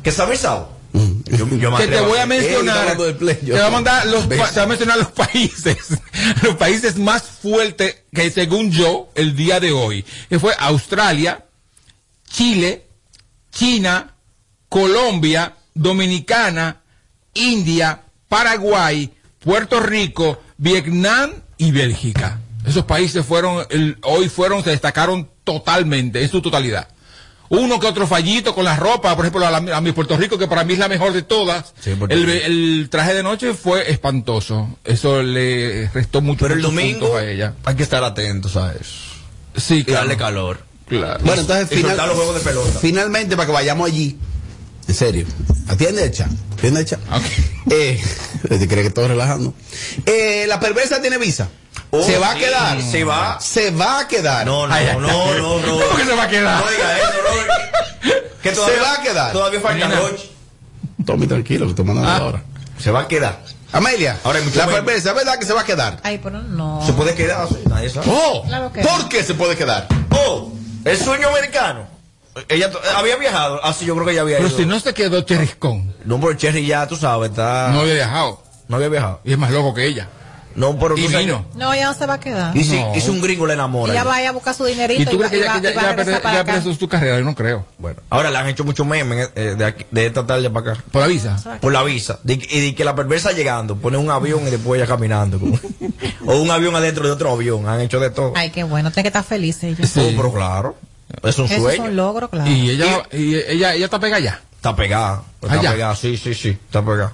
¿Que 0.03 0.11
Samir 0.11 0.37
Sao? 0.37 0.73
Yo, 1.25 1.47
yo 1.57 1.71
me 1.71 1.77
que 1.77 1.87
te 1.87 1.99
voy 2.01 2.19
a 2.19 2.25
mencionar. 2.27 2.77
hablando 2.77 3.05
del 3.05 3.15
play, 3.15 3.35
te 3.35 3.45
yo- 3.47 3.55
voy 3.55 3.63
a 3.63 3.69
mandar 3.71 4.05
los, 4.05 4.29
te 4.29 4.35
voy 4.37 4.45
a 4.55 4.65
mencionar 4.67 4.97
los 4.99 5.07
países, 5.07 5.77
los 6.43 6.55
países 6.55 6.97
más 6.97 7.23
fuertes 7.23 8.03
que 8.13 8.29
según 8.29 8.69
yo 8.71 9.09
el 9.15 9.35
día 9.35 9.59
de 9.59 9.71
hoy, 9.71 10.05
que 10.29 10.37
fue 10.39 10.53
Australia, 10.59 11.45
Chile, 12.29 12.85
China, 13.51 14.12
Colombia, 14.77 15.53
Dominicana, 15.75 16.77
India, 17.35 18.01
Paraguay, 18.27 19.07
Puerto 19.37 19.79
Rico, 19.79 20.41
Vietnam 20.57 21.29
y 21.59 21.69
Bélgica. 21.71 22.39
Esos 22.65 22.83
países 22.85 23.23
fueron, 23.23 23.63
el- 23.69 23.99
hoy 24.01 24.29
fueron, 24.29 24.63
se 24.63 24.71
destacaron 24.71 25.29
totalmente, 25.43 26.23
en 26.23 26.27
su 26.29 26.41
totalidad. 26.41 26.87
Uno 27.49 27.79
que 27.79 27.85
otro 27.85 28.07
fallito 28.07 28.55
con 28.55 28.65
la 28.65 28.75
ropa, 28.75 29.15
por 29.15 29.25
ejemplo, 29.25 29.45
a, 29.45 29.51
la- 29.51 29.77
a 29.77 29.81
mi 29.81 29.91
Puerto 29.91 30.17
Rico, 30.17 30.39
que 30.39 30.47
para 30.47 30.63
mí 30.63 30.73
es 30.73 30.79
la 30.79 30.87
mejor 30.89 31.13
de 31.13 31.21
todas. 31.21 31.71
Sí, 31.79 31.91
el, 32.09 32.27
el 32.29 32.87
traje 32.89 33.13
de 33.13 33.21
noche 33.21 33.53
fue 33.53 33.91
espantoso. 33.91 34.79
Eso 34.83 35.21
le 35.21 35.87
restó 35.93 36.21
mucho 36.21 36.45
Pero 36.45 36.55
el 36.55 36.63
domingo 36.63 37.15
a 37.15 37.23
ella. 37.23 37.53
hay 37.63 37.75
que 37.75 37.83
estar 37.83 38.03
atentos 38.03 38.57
a 38.57 38.73
eso. 38.73 38.91
Sí, 39.55 39.85
Y 39.87 39.91
darle 39.91 40.17
calor. 40.17 40.65
Claro. 40.87 41.19
Bueno, 41.23 41.41
entonces 41.41 41.79
soltar 41.79 42.07
los 42.07 42.15
juegos 42.17 42.35
de 42.35 42.41
pelota. 42.41 42.79
finalmente 42.79 43.35
para 43.35 43.45
que 43.45 43.51
vayamos 43.53 43.87
allí. 43.87 44.17
En 44.87 44.95
serio. 44.95 45.25
Atiende 45.67 46.03
el 46.03 46.11
chat. 46.11 46.27
Atiende 46.57 46.81
el 46.81 46.85
chat. 46.85 46.99
Ok. 47.11 47.23
Eh, 47.71 48.01
¿te 48.49 48.67
crees 48.67 48.81
que 48.81 48.87
estoy 48.87 49.07
relajando? 49.07 49.53
Eh, 50.05 50.45
la 50.47 50.59
perversa 50.59 51.01
tiene 51.01 51.17
visa. 51.17 51.49
Oh, 51.91 52.03
se 52.03 52.17
va 52.17 52.31
a 52.31 52.35
quedar. 52.35 52.81
se 52.81 53.03
va. 53.03 53.39
Se 53.39 53.71
va 53.71 53.99
a 54.01 54.07
quedar. 54.07 54.45
No, 54.45 54.67
no, 54.67 54.73
Ay, 54.73 54.85
no, 54.99 55.07
ay. 55.09 55.37
no, 55.37 55.59
no. 55.59 55.79
¿Cómo 55.79 55.95
que 55.95 56.05
se 56.05 56.15
va 56.15 56.23
a 56.23 56.27
quedar? 56.27 56.63
No 56.65 56.71
diga 56.71 56.97
eso, 56.97 57.11
Robert. 57.29 57.49
Que 58.41 58.53
Se 58.55 58.61
va 58.79 58.93
a 58.93 59.01
quedar. 59.01 59.31
Todavía 59.31 59.61
falta. 59.61 59.87
Roche. 59.87 60.29
Tome 61.05 61.27
tranquilo, 61.27 61.65
que 61.65 61.69
estoy 61.71 61.85
mandando 61.85 62.09
Ah. 62.11 62.17
ahora. 62.17 62.43
Se 62.79 62.91
va 62.91 63.01
a 63.01 63.07
quedar. 63.07 63.41
Amelia, 63.71 64.19
Ahora 64.23 64.37
hay 64.39 64.45
mucho 64.45 64.59
la 64.59 64.67
perversa, 64.67 65.09
¿es 65.09 65.15
verdad 65.15 65.39
que 65.39 65.45
se 65.47 65.53
va 65.53 65.61
a 65.61 65.65
quedar? 65.65 65.99
Ay, 66.03 66.19
pero 66.21 66.41
no. 66.43 66.83
Se 66.85 66.93
puede 66.93 67.15
quedar, 67.15 67.47
sí, 67.49 67.55
nadie 67.67 67.89
sabe. 67.89 68.05
Oh, 68.09 68.43
Claro 68.45 68.71
que 68.71 68.81
¿por 68.81 68.99
no. 69.03 69.09
qué 69.09 69.23
se 69.23 69.33
puede 69.33 69.55
quedar? 69.55 69.87
Oh, 70.11 70.51
el 70.85 70.97
sueño 70.97 71.29
americano. 71.29 71.87
Ella 72.49 72.71
to- 72.71 72.79
había 72.97 73.15
viajado. 73.17 73.59
Ah, 73.63 73.73
sí, 73.73 73.85
yo 73.85 73.93
creo 73.95 74.07
que 74.07 74.15
ya 74.15 74.21
había 74.21 74.37
Pero 74.37 74.49
ido. 74.49 74.57
si 74.57 74.65
no 74.65 74.79
se 74.79 74.93
quedó 74.93 75.21
Cherriscón, 75.21 75.93
No, 76.05 76.19
pero 76.19 76.33
Cherry 76.33 76.65
ya, 76.65 76.87
tú 76.87 76.95
sabes, 76.95 77.29
está. 77.29 77.67
no 77.69 77.75
No, 77.75 77.79
había 77.81 77.93
viajado. 77.93 78.41
había 78.71 78.89
viajado. 78.89 79.19
Y 79.23 79.33
es 79.33 79.37
más 79.37 79.51
loco 79.51 79.73
que 79.73 79.85
ella. 79.85 80.07
No, 80.55 80.77
pero 80.77 80.95
Y 80.95 81.07
vino. 81.07 81.45
No, 81.55 81.73
ella 81.73 81.85
no 81.85 81.93
se 81.95 82.05
va 82.05 82.13
a 82.15 82.19
quedar. 82.19 82.55
Y 82.55 82.63
si, 82.63 82.79
No. 82.79 82.95
y 82.95 83.01
si 83.01 83.09
un 83.09 83.21
gringo 83.21 83.47
le 83.47 83.53
enamora. 83.53 83.91
Ella 83.91 84.03
ya. 84.03 84.07
vaya 84.09 84.29
a 84.29 84.31
buscar 84.33 84.53
su 84.53 84.63
dinerito 84.65 85.01
¿Y 85.01 85.05
tú 85.05 85.17
va- 85.17 85.27
crees 85.27 85.41
que 85.43 85.47
va- 85.49 85.55
ya, 85.55 85.61
ya, 85.61 85.69
va 85.75 85.81
a 85.81 86.43
ya, 86.45 86.61
ya 86.61 86.73
su 86.75 86.87
carrera? 86.87 87.17
Yo 87.17 87.25
no 87.25 87.33
creo. 87.33 87.65
Bueno, 87.79 87.99
ahora 88.11 88.29
le 88.29 88.37
han 88.37 88.47
hecho 88.49 88.63
muchos 88.63 88.85
memes 88.85 89.31
eh, 89.35 89.55
de, 89.57 89.65
aquí- 89.65 89.85
de 89.89 90.05
esta 90.05 90.27
tarde 90.27 90.51
para 90.51 90.73
acá. 90.73 90.83
Por 90.91 91.01
la 91.01 91.07
visa. 91.07 91.37
Por 91.59 91.73
la 91.73 91.81
visa. 91.81 92.19
Y 92.23 92.35
de 92.35 92.75
que 92.75 92.85
la 92.85 92.93
perversa 92.95 93.31
llegando, 93.31 93.77
pone 93.77 93.97
un 93.97 94.11
avión 94.11 94.47
y 94.47 94.51
después 94.51 94.79
ella 94.79 94.87
caminando. 94.87 95.39
como- 95.39 95.57
o 96.27 96.35
un 96.39 96.51
avión 96.51 96.75
adentro 96.75 97.03
de 97.03 97.11
otro 97.13 97.31
avión. 97.31 97.67
Han 97.67 97.81
hecho 97.81 97.99
de 97.99 98.11
todo. 98.11 98.33
Ay, 98.35 98.51
qué 98.51 98.63
bueno, 98.63 98.91
tiene 98.91 99.05
que 99.05 99.09
estar 99.09 99.23
feliz 99.23 99.63
ella. 99.63 99.87
Sí. 99.87 99.99
Oh, 100.01 100.13
pero 100.15 100.31
claro. 100.33 100.75
Es 101.21 101.37
un 101.39 101.45
Eso 101.45 101.55
es 101.69 101.75
sueño. 101.75 101.83
un 101.83 101.95
logro, 101.95 102.29
claro. 102.29 102.49
Y 102.49 102.71
ella, 102.71 103.03
y 103.11 103.35
ella, 103.35 103.73
ella 103.75 103.85
está 103.85 103.99
pegada 103.99 104.19
ya. 104.19 104.41
Está 104.55 104.75
pegada. 104.75 105.23
Está 105.41 105.59
Allá. 105.59 105.71
pegada, 105.73 105.95
sí, 105.95 106.15
sí, 106.17 106.33
sí. 106.33 106.49
Está 106.49 106.81
pegada. 106.83 107.11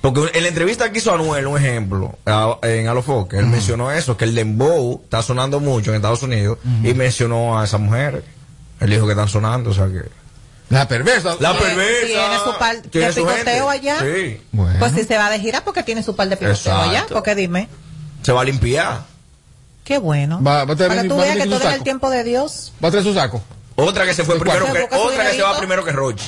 Porque 0.00 0.30
en 0.34 0.42
la 0.42 0.48
entrevista 0.48 0.90
que 0.92 0.98
hizo 0.98 1.12
Anuel, 1.12 1.46
un 1.48 1.58
ejemplo, 1.58 2.16
a- 2.24 2.58
en 2.62 2.86
Alofoque, 2.88 3.38
él 3.38 3.46
mencionó 3.46 3.90
eso, 3.90 4.16
que 4.16 4.24
el 4.24 4.34
dembow 4.34 5.00
está 5.04 5.20
sonando 5.22 5.58
mucho 5.60 5.90
en 5.90 5.96
Estados 5.96 6.22
Unidos 6.22 6.58
y 6.84 6.94
mencionó 6.94 7.58
a 7.58 7.64
esas 7.64 7.80
mujeres. 7.80 8.22
Él 8.80 8.90
dijo 8.90 9.04
que 9.06 9.12
están 9.12 9.28
sonando, 9.28 9.70
o 9.70 9.74
sea 9.74 9.86
que... 9.86 10.02
La 10.68 10.86
perversa. 10.88 11.36
La 11.40 11.56
perversa. 11.56 12.06
tiene 12.06 12.38
su 12.44 12.58
par 12.58 12.82
de 12.82 12.88
tiene 12.88 13.12
picoteo 13.12 13.68
allá. 13.70 13.98
Sí. 14.00 14.40
Bueno. 14.52 14.78
Pues 14.80 14.92
si 14.92 15.04
se 15.04 15.16
va 15.16 15.30
de 15.30 15.38
gira 15.40 15.62
porque 15.64 15.82
tiene 15.82 16.02
su 16.02 16.14
par 16.16 16.28
de 16.28 16.36
picoteo 16.36 16.76
allá. 16.76 17.06
Porque 17.08 17.34
dime, 17.36 17.68
Se 18.22 18.32
va 18.32 18.40
a 18.40 18.44
limpiar. 18.44 19.02
Qué 19.86 19.98
bueno. 19.98 20.42
Va- 20.42 20.64
va 20.64 20.74
a 20.74 20.76
tener- 20.76 20.88
Para 20.88 21.02
que 21.02 21.08
tú 21.08 21.16
va 21.16 21.22
veas 21.22 21.36
que 21.36 21.44
todo 21.46 21.68
es 21.68 21.74
el 21.76 21.82
tiempo 21.82 22.10
de 22.10 22.24
Dios. 22.24 22.72
Va 22.82 22.88
a 22.88 22.90
traer 22.90 23.06
su 23.06 23.14
saco. 23.14 23.40
Otra 23.76 24.04
que 24.04 24.14
se 24.14 24.24
fue 24.24 24.34
¿De 24.34 24.40
primero 24.40 24.66
que... 24.66 24.96
Otra 24.96 25.30
que 25.30 25.36
se 25.36 25.42
va 25.42 25.56
primero 25.58 25.84
que 25.84 25.92
Roche. 25.92 26.24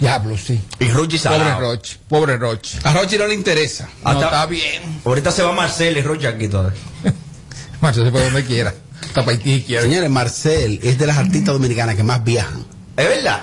Diablo, 0.00 0.36
sí. 0.36 0.60
Y 0.80 0.88
Roche 0.88 1.18
Pobre 1.18 1.38
salado. 1.38 1.60
Roche. 1.60 1.98
Pobre 2.08 2.36
Roche. 2.36 2.78
A 2.82 2.92
Rochi 2.92 3.16
no 3.16 3.26
le 3.26 3.34
interesa. 3.34 3.88
No 4.02 4.10
Hasta- 4.10 4.24
está 4.24 4.46
bien. 4.46 5.00
Ahorita 5.04 5.30
se 5.30 5.42
va 5.42 5.52
Marcel 5.52 5.96
y 5.96 6.02
Roche 6.02 6.26
aquí 6.26 6.48
todavía. 6.48 6.78
Macho, 7.80 8.04
se 8.04 8.10
fue 8.10 8.22
donde 8.24 8.44
quiera. 8.44 8.74
Está 9.02 9.24
para 9.24 9.36
Haití 9.36 9.62
quiera. 9.62 9.82
Señores, 9.82 10.10
Marcel 10.10 10.80
es 10.82 10.98
de 10.98 11.06
las 11.06 11.16
artistas 11.18 11.54
dominicanas 11.54 11.94
que 11.94 12.02
más 12.02 12.24
viajan. 12.24 12.64
¿Es 12.96 13.08
verdad? 13.08 13.42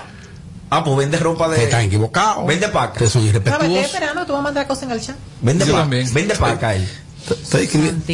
Ah, 0.70 0.82
pues 0.84 0.96
vende 0.96 1.18
ropa 1.18 1.48
de... 1.48 1.56
Que 1.56 1.64
están 1.64 1.82
equivocados. 1.82 2.46
Vende 2.46 2.68
paca. 2.68 2.92
Ustedes 2.92 3.12
son 3.12 3.22
irrespetuosos. 3.24 3.76
Esperando, 3.84 4.26
tú 4.26 4.32
vas 4.32 4.40
a 4.40 4.42
mandar 4.42 4.66
cosas 4.66 4.84
en 4.84 4.90
el 4.90 5.00
chat. 5.00 5.16
Vende 5.40 5.64
paca. 5.66 5.78
también. 5.78 6.12
Vende 6.12 6.34
paca 6.34 6.74
él. 6.74 6.88
Estoy 7.30 7.64
escribiendo. 7.64 8.04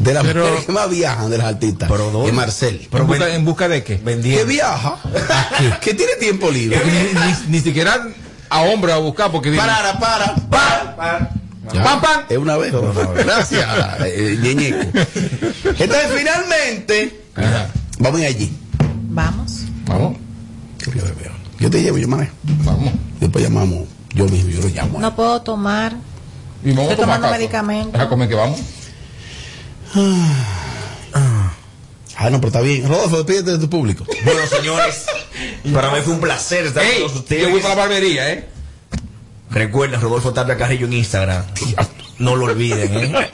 De 0.00 0.14
las 0.14 0.24
Pero- 0.24 0.40
mujeres 0.44 0.64
que 0.64 0.72
más 0.72 0.88
viajan 0.90 1.30
de 1.30 1.38
las 1.38 1.46
artistas. 1.46 1.88
Pero 1.90 2.10
¿dónde? 2.10 2.28
es 2.30 2.34
Marcel. 2.34 2.88
Pero 2.90 3.02
¿En, 3.04 3.08
busca, 3.08 3.24
ven- 3.26 3.34
¿En 3.34 3.44
busca 3.44 3.68
de 3.68 3.84
qué? 3.84 3.98
Que 3.98 4.04
Vendiendo. 4.04 4.46
viaja. 4.46 4.96
que 5.82 5.94
tiene 5.94 6.14
tiempo 6.18 6.50
libre. 6.50 6.80
Ni, 6.84 7.20
ni- 7.20 7.58
ni 7.58 7.60
siquiera 7.60 8.06
a 8.48 8.60
hombre 8.62 8.92
a 8.92 8.96
buscar 8.96 9.30
porque 9.30 9.50
dime, 9.50 9.62
Para, 9.62 9.98
para, 9.98 10.34
para. 10.96 11.30
Ya. 11.72 11.84
¡Pam, 11.84 12.00
pam! 12.00 12.22
Es 12.28 12.36
una 12.38 12.56
vez. 12.56 12.72
por 12.72 12.92
favor. 12.94 13.14
Gracias, 13.24 13.64
eh, 14.06 14.36
Ñeñeco. 14.42 14.78
Entonces, 15.78 16.10
finalmente, 16.16 17.20
Ajá. 17.36 17.68
vamos 17.98 18.20
a 18.20 18.22
ir 18.24 18.26
allí. 18.36 18.52
Vamos. 19.10 19.52
Vamos, 19.86 20.16
Yo, 21.60 21.70
te 21.70 21.82
llevo, 21.82 21.98
yo 21.98 22.08
manejo. 22.08 22.32
vamos. 22.64 22.92
Después 23.20 23.44
llamamos, 23.44 23.80
yo 24.14 24.24
mismo, 24.26 24.50
yo 24.50 24.62
lo 24.62 24.68
llamo. 24.68 24.98
No 24.98 25.14
puedo 25.14 25.42
tomar. 25.42 25.92
Y 26.64 26.70
vamos 26.70 26.90
Estoy 26.90 26.94
a 26.94 26.96
tomar 26.96 27.16
tomando 27.16 27.26
caso. 27.28 27.38
medicamento. 27.38 27.92
Deja 27.92 28.08
comer 28.08 28.28
que 28.28 28.34
vamos. 28.34 28.60
Ah, 32.16 32.28
no, 32.30 32.38
pero 32.38 32.48
está 32.48 32.60
bien. 32.60 32.86
Rodolfo, 32.88 33.16
despídete 33.22 33.52
de 33.52 33.58
tu 33.58 33.70
público. 33.70 34.04
Bueno, 34.24 34.40
señores, 34.46 35.06
para 35.72 35.90
mí 35.90 36.00
fue 36.04 36.14
un 36.14 36.20
placer 36.20 36.66
estar 36.66 36.82
con 36.82 36.92
Ey, 36.92 36.98
todos 37.00 37.14
ustedes. 37.16 37.42
yo 37.42 37.50
voy 37.50 37.60
para 37.60 37.74
la 37.74 37.80
barbería, 37.80 38.30
¿eh? 38.32 38.48
Recuerden, 39.50 40.00
Rodolfo 40.00 40.32
Tapia 40.32 40.56
Carrillo 40.56 40.86
en 40.86 40.92
Instagram. 40.94 41.44
No 42.18 42.36
lo 42.36 42.44
olviden, 42.46 42.94
¿eh? 42.94 43.30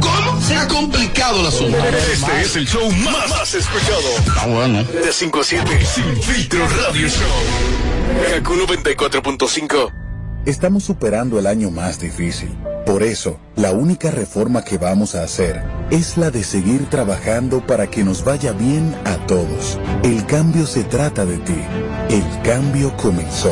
¿Cómo 0.00 0.40
se 0.40 0.56
ha 0.56 0.68
complicado 0.68 1.40
el 1.40 1.46
asunto? 1.46 1.76
Este 2.12 2.40
es 2.42 2.56
el 2.56 2.68
show 2.68 2.88
más, 2.92 3.28
más 3.28 3.52
escuchado. 3.54 4.00
Ah, 4.40 4.46
bueno. 4.46 4.84
De 4.84 5.12
5 5.12 5.40
a 5.40 5.44
7, 5.44 5.84
Sin 5.84 6.22
Filtro 6.22 6.66
Radio 6.68 7.08
Show. 7.08 8.30
Kaku 8.30 8.54
94.5. 8.54 9.92
Estamos 10.46 10.84
superando 10.84 11.40
el 11.40 11.46
año 11.48 11.72
más 11.72 11.98
difícil. 11.98 12.56
Por 12.86 13.02
eso, 13.02 13.36
la 13.56 13.72
única 13.72 14.12
reforma 14.12 14.62
que 14.62 14.78
vamos 14.78 15.16
a 15.16 15.24
hacer 15.24 15.60
es 15.90 16.16
la 16.16 16.30
de 16.30 16.44
seguir 16.44 16.88
trabajando 16.88 17.66
para 17.66 17.88
que 17.88 18.04
nos 18.04 18.24
vaya 18.24 18.52
bien 18.52 18.94
a 19.04 19.16
todos. 19.26 19.76
El 20.04 20.24
cambio 20.24 20.64
se 20.66 20.84
trata 20.84 21.26
de 21.26 21.38
ti. 21.38 21.58
El 22.10 22.22
cambio 22.44 22.96
comenzó. 22.96 23.50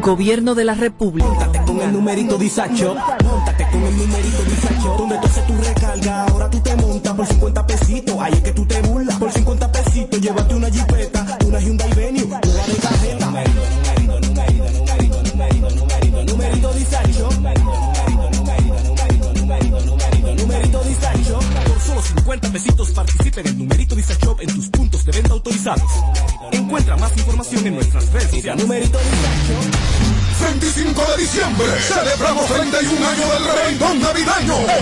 Gobierno 0.00 0.54
de 0.54 0.64
la 0.64 0.74
República. 0.74 1.26
Móntate 1.26 1.58
con 1.66 1.80
el 1.80 1.92
numerito 1.92 2.38
Disacho. 2.38 2.94
Móntate 3.24 3.66
con 3.72 3.82
el 3.82 3.96
numerito 3.96 4.42
Disacho. 4.44 4.96
Donde 4.96 5.18
tú 5.18 5.26
haces 5.26 5.46
tu 5.48 5.56
recarga, 5.56 6.26
ahora 6.26 6.48
tú 6.48 6.60
te 6.60 6.76
montas 6.76 7.12
por 7.12 7.26
50 7.26 7.63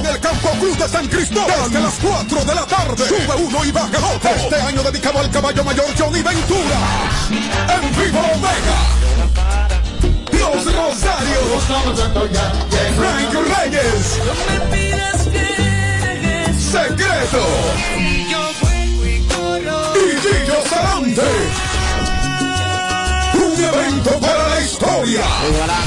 en 0.02 0.14
el 0.14 0.20
Campo 0.20 0.48
Cruz 0.58 0.78
de 0.78 0.88
San 0.88 1.06
Cristóbal 1.06 1.70
desde 1.70 1.80
las 1.80 1.94
4 1.94 2.44
de 2.44 2.54
la 2.54 2.66
tarde. 2.66 3.08
Sube 3.08 3.34
uno 3.36 3.64
y 3.64 3.70
baja 3.70 3.98
otro. 4.14 4.30
Este 4.30 4.56
año 4.56 4.82
dedicado 4.82 5.18
al 5.20 5.30
caballo 5.30 5.64
mayor 5.64 5.86
Johnny 5.96 6.22
Ventura. 6.22 6.78
En 7.30 7.90
vivo 7.96 8.20
Omega. 8.34 8.78
Los 10.32 10.64
Rosarios. 10.64 11.62
Frank 12.96 13.34
Reyes. 13.56 14.18
Secreto. 16.58 17.46
Y 19.94 20.10
Gillo 20.20 20.58
Sarante. 20.68 21.71
Un 23.52 23.60
evento 23.62 24.18
para 24.18 24.48
la 24.48 24.60
historia. 24.62 25.20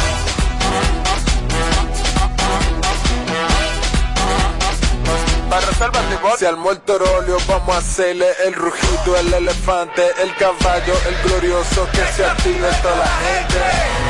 Se 6.38 6.46
armó 6.46 6.70
el 6.70 6.80
torolio, 6.80 7.36
vamos 7.48 7.74
a 7.74 7.78
hacerle 7.78 8.26
el 8.46 8.54
rugido, 8.54 9.16
el 9.18 9.34
elefante, 9.34 10.02
el 10.22 10.34
caballo, 10.36 10.94
el 11.08 11.28
glorioso 11.28 11.88
que 11.92 12.04
se 12.14 12.24
active 12.24 12.68
toda 12.82 12.96
la 12.96 13.06
gente. 13.06 14.09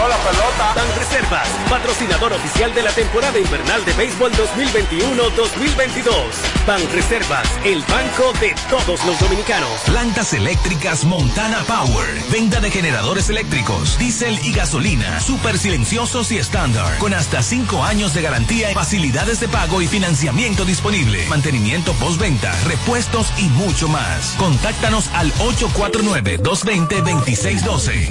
activó 0.00 0.08
la 0.08 0.16
pelota. 0.18 0.72
Ban 0.74 0.88
Reservas, 0.96 1.48
patrocinador 1.68 2.32
oficial 2.32 2.72
de 2.74 2.82
la 2.82 2.90
temporada 2.92 3.38
invernal 3.38 3.84
de 3.84 3.92
béisbol 3.92 4.32
2021-2022. 4.32 6.12
Ban 6.66 6.80
Reservas, 6.92 7.46
el 7.64 7.84
banco 7.84 8.32
de 8.40 8.56
todos 8.68 9.04
los 9.04 9.20
dominicanos. 9.20 9.70
Plantas 9.86 10.32
eléctricas 10.32 11.04
Montana 11.04 11.62
Power. 11.66 12.20
Venta 12.30 12.58
de 12.60 12.70
generadores 12.70 13.28
eléctricos, 13.30 13.98
diésel 13.98 14.38
y 14.44 14.52
gasolina. 14.52 15.20
Súper 15.20 15.58
silenciosos 15.58 16.30
y 16.32 16.38
estándar. 16.38 16.98
Con 16.98 17.14
hasta 17.14 17.42
5 17.42 17.82
años 17.82 18.14
de 18.14 18.22
garantía, 18.22 18.70
facilidades 18.72 19.40
de 19.40 19.48
pago 19.48 19.82
y 19.82 19.88
financiamiento 19.88 20.64
disponible. 20.64 21.26
Mantenimiento 21.28 21.92
postventa, 21.94 22.52
repuestos 22.66 23.32
y 23.38 23.48
mucho 23.50 23.88
más. 23.88 24.34
Contáctanos 24.38 25.10
al 25.14 25.32
849-220-2612. 25.34 28.08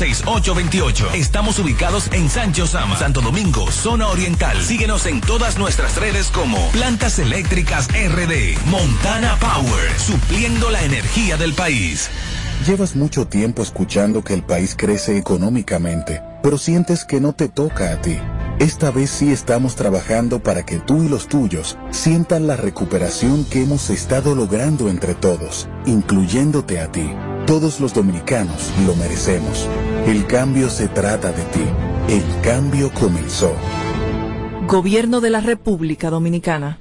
809-788-6828. 0.00 1.14
Estamos 1.14 1.58
ubicados 1.58 2.08
en 2.12 2.28
Sancho 2.28 2.66
Sama, 2.66 2.96
Santo 2.96 3.20
Domingo, 3.20 3.70
zona 3.70 4.08
oriental. 4.08 4.60
Síguenos 4.62 5.06
en 5.06 5.20
todas 5.20 5.58
nuestras 5.58 5.96
redes 5.96 6.28
como 6.28 6.70
Plantas 6.70 7.18
Eléctricas 7.18 7.88
RD. 7.88 8.58
Montana 8.66 9.36
Power. 9.38 9.98
Supliendo 9.98 10.70
la 10.70 10.82
energía 10.82 11.36
del 11.36 11.54
país. 11.54 12.10
Llevas 12.66 12.96
mucho 12.96 13.26
tiempo 13.26 13.62
escuchando 13.62 14.24
que 14.24 14.32
el 14.32 14.42
país 14.42 14.74
crece 14.74 15.18
económicamente, 15.18 16.22
pero 16.42 16.56
sientes 16.56 17.04
que 17.04 17.20
no 17.20 17.34
te 17.34 17.48
toca 17.48 17.92
a 17.92 18.00
ti. 18.00 18.18
Esta 18.58 18.90
vez 18.90 19.10
sí 19.10 19.32
estamos 19.32 19.74
trabajando 19.74 20.42
para 20.42 20.64
que 20.64 20.78
tú 20.78 21.02
y 21.02 21.08
los 21.08 21.28
tuyos 21.28 21.76
sientan 21.90 22.46
la 22.46 22.56
recuperación 22.56 23.44
que 23.44 23.62
hemos 23.62 23.90
estado 23.90 24.34
logrando 24.34 24.88
entre 24.88 25.14
todos, 25.14 25.68
incluyéndote 25.84 26.80
a 26.80 26.90
ti. 26.90 27.10
Todos 27.46 27.78
los 27.78 27.92
dominicanos 27.92 28.72
lo 28.86 28.94
merecemos. 28.96 29.68
El 30.06 30.26
cambio 30.26 30.70
se 30.70 30.88
trata 30.88 31.30
de 31.30 31.42
ti. 31.42 31.64
El 32.08 32.24
cambio 32.42 32.90
comenzó. 32.94 33.52
Gobierno 34.66 35.20
de 35.20 35.28
la 35.28 35.40
República 35.40 36.08
Dominicana. 36.08 36.78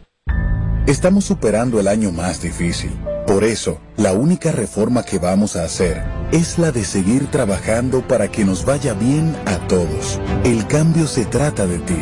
Estamos 0.88 1.26
superando 1.26 1.82
el 1.82 1.90
año 1.90 2.14
más 2.14 2.42
difícil. 2.42 2.98
Por 3.28 3.44
eso, 3.44 3.80
la 3.98 4.14
única 4.14 4.54
reforma 4.54 5.04
que 5.04 5.20
vamos 5.20 5.58
a 5.58 5.66
hacer 5.66 6.02
es 6.32 6.58
la 6.58 6.72
de 6.72 6.86
seguir 6.86 7.28
trabajando 7.28 8.08
para 8.08 8.32
que 8.32 8.46
nos 8.46 8.64
vaya 8.64 8.94
bien 8.94 9.36
a 9.46 9.58
todos. 9.68 10.22
El 10.46 10.66
cambio 10.68 11.08
se 11.08 11.26
trata 11.26 11.68
de 11.68 11.80
ti. 11.80 11.98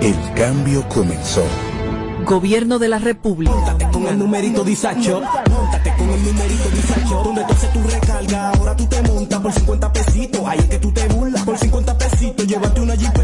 El 0.00 0.16
cambio 0.36 0.88
comenzó. 0.88 1.44
Gobierno 2.24 2.78
de 2.78 2.88
la 2.88 2.98
República. 2.98 3.54
Móntate 3.54 3.90
con 3.92 4.06
el 4.06 4.18
numerito 4.18 4.64
disacho. 4.64 5.20
Móntate 5.50 5.92
con 5.98 6.08
el 6.08 6.24
numerito 6.24 6.70
disacho. 6.70 7.22
Donde 7.22 7.44
tú 7.44 7.52
haces 7.52 7.72
tu 7.72 7.80
ahora 8.32 8.76
tú 8.76 8.86
te 8.86 9.02
montas 9.02 9.40
por 9.40 9.52
50 9.52 9.92
pesitos. 9.92 10.40
Ahí 10.46 10.58
es 10.58 10.66
que 10.66 10.78
tú 10.78 10.92
te 10.92 11.06
burlas. 11.08 11.42
Por 11.42 11.58
50 11.58 11.98
pesitos, 11.98 12.46
llévate 12.46 12.80
una 12.80 12.96
jipeta, 12.96 13.23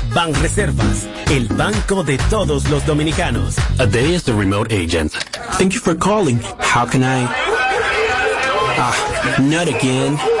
Banreservas, 0.13 1.07
el 1.29 1.47
banco 1.47 2.03
de 2.03 2.17
todos 2.29 2.69
los 2.69 2.85
dominicanos. 2.85 3.55
A 3.79 3.85
day 3.85 4.13
is 4.13 4.23
the 4.23 4.33
remote 4.33 4.71
agent. 4.71 5.13
Thank 5.57 5.73
you 5.73 5.79
for 5.79 5.95
calling. 5.95 6.39
How 6.59 6.85
can 6.85 7.01
I? 7.01 7.27
Ah, 8.77 9.39
not 9.39 9.67
again. 9.69 10.40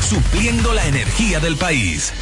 Supliendo 0.00 0.72
la 0.72 0.86
energía 0.86 1.40
del 1.40 1.56
país. 1.56 2.12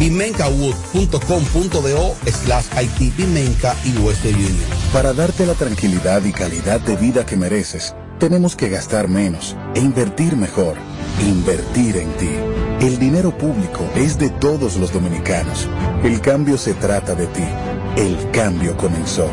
bimencawood.com.do 0.00 2.16
slash 2.32 2.66
Haití 2.74 3.10
Bimenca 3.10 3.76
y 3.84 3.96
Western 3.98 4.34
Union. 4.34 4.66
Para 4.92 5.12
darte 5.12 5.46
la 5.46 5.54
tranquilidad 5.54 6.24
y 6.24 6.32
calidad 6.32 6.80
de 6.80 6.96
vida 6.96 7.24
que 7.26 7.36
mereces, 7.36 7.94
tenemos 8.18 8.56
que 8.56 8.70
gastar 8.70 9.06
menos 9.08 9.56
e 9.74 9.80
invertir 9.80 10.36
mejor. 10.36 10.76
Invertir 11.20 11.98
en 11.98 12.10
ti. 12.14 12.30
El 12.80 12.98
dinero 12.98 13.36
público 13.36 13.86
es 13.94 14.18
de 14.18 14.30
todos 14.30 14.76
los 14.76 14.90
dominicanos. 14.92 15.68
El 16.02 16.22
cambio 16.22 16.56
se 16.56 16.72
trata 16.74 17.14
de 17.14 17.26
ti. 17.26 17.44
El 17.96 18.30
cambio 18.30 18.76
comenzó. 18.78 19.28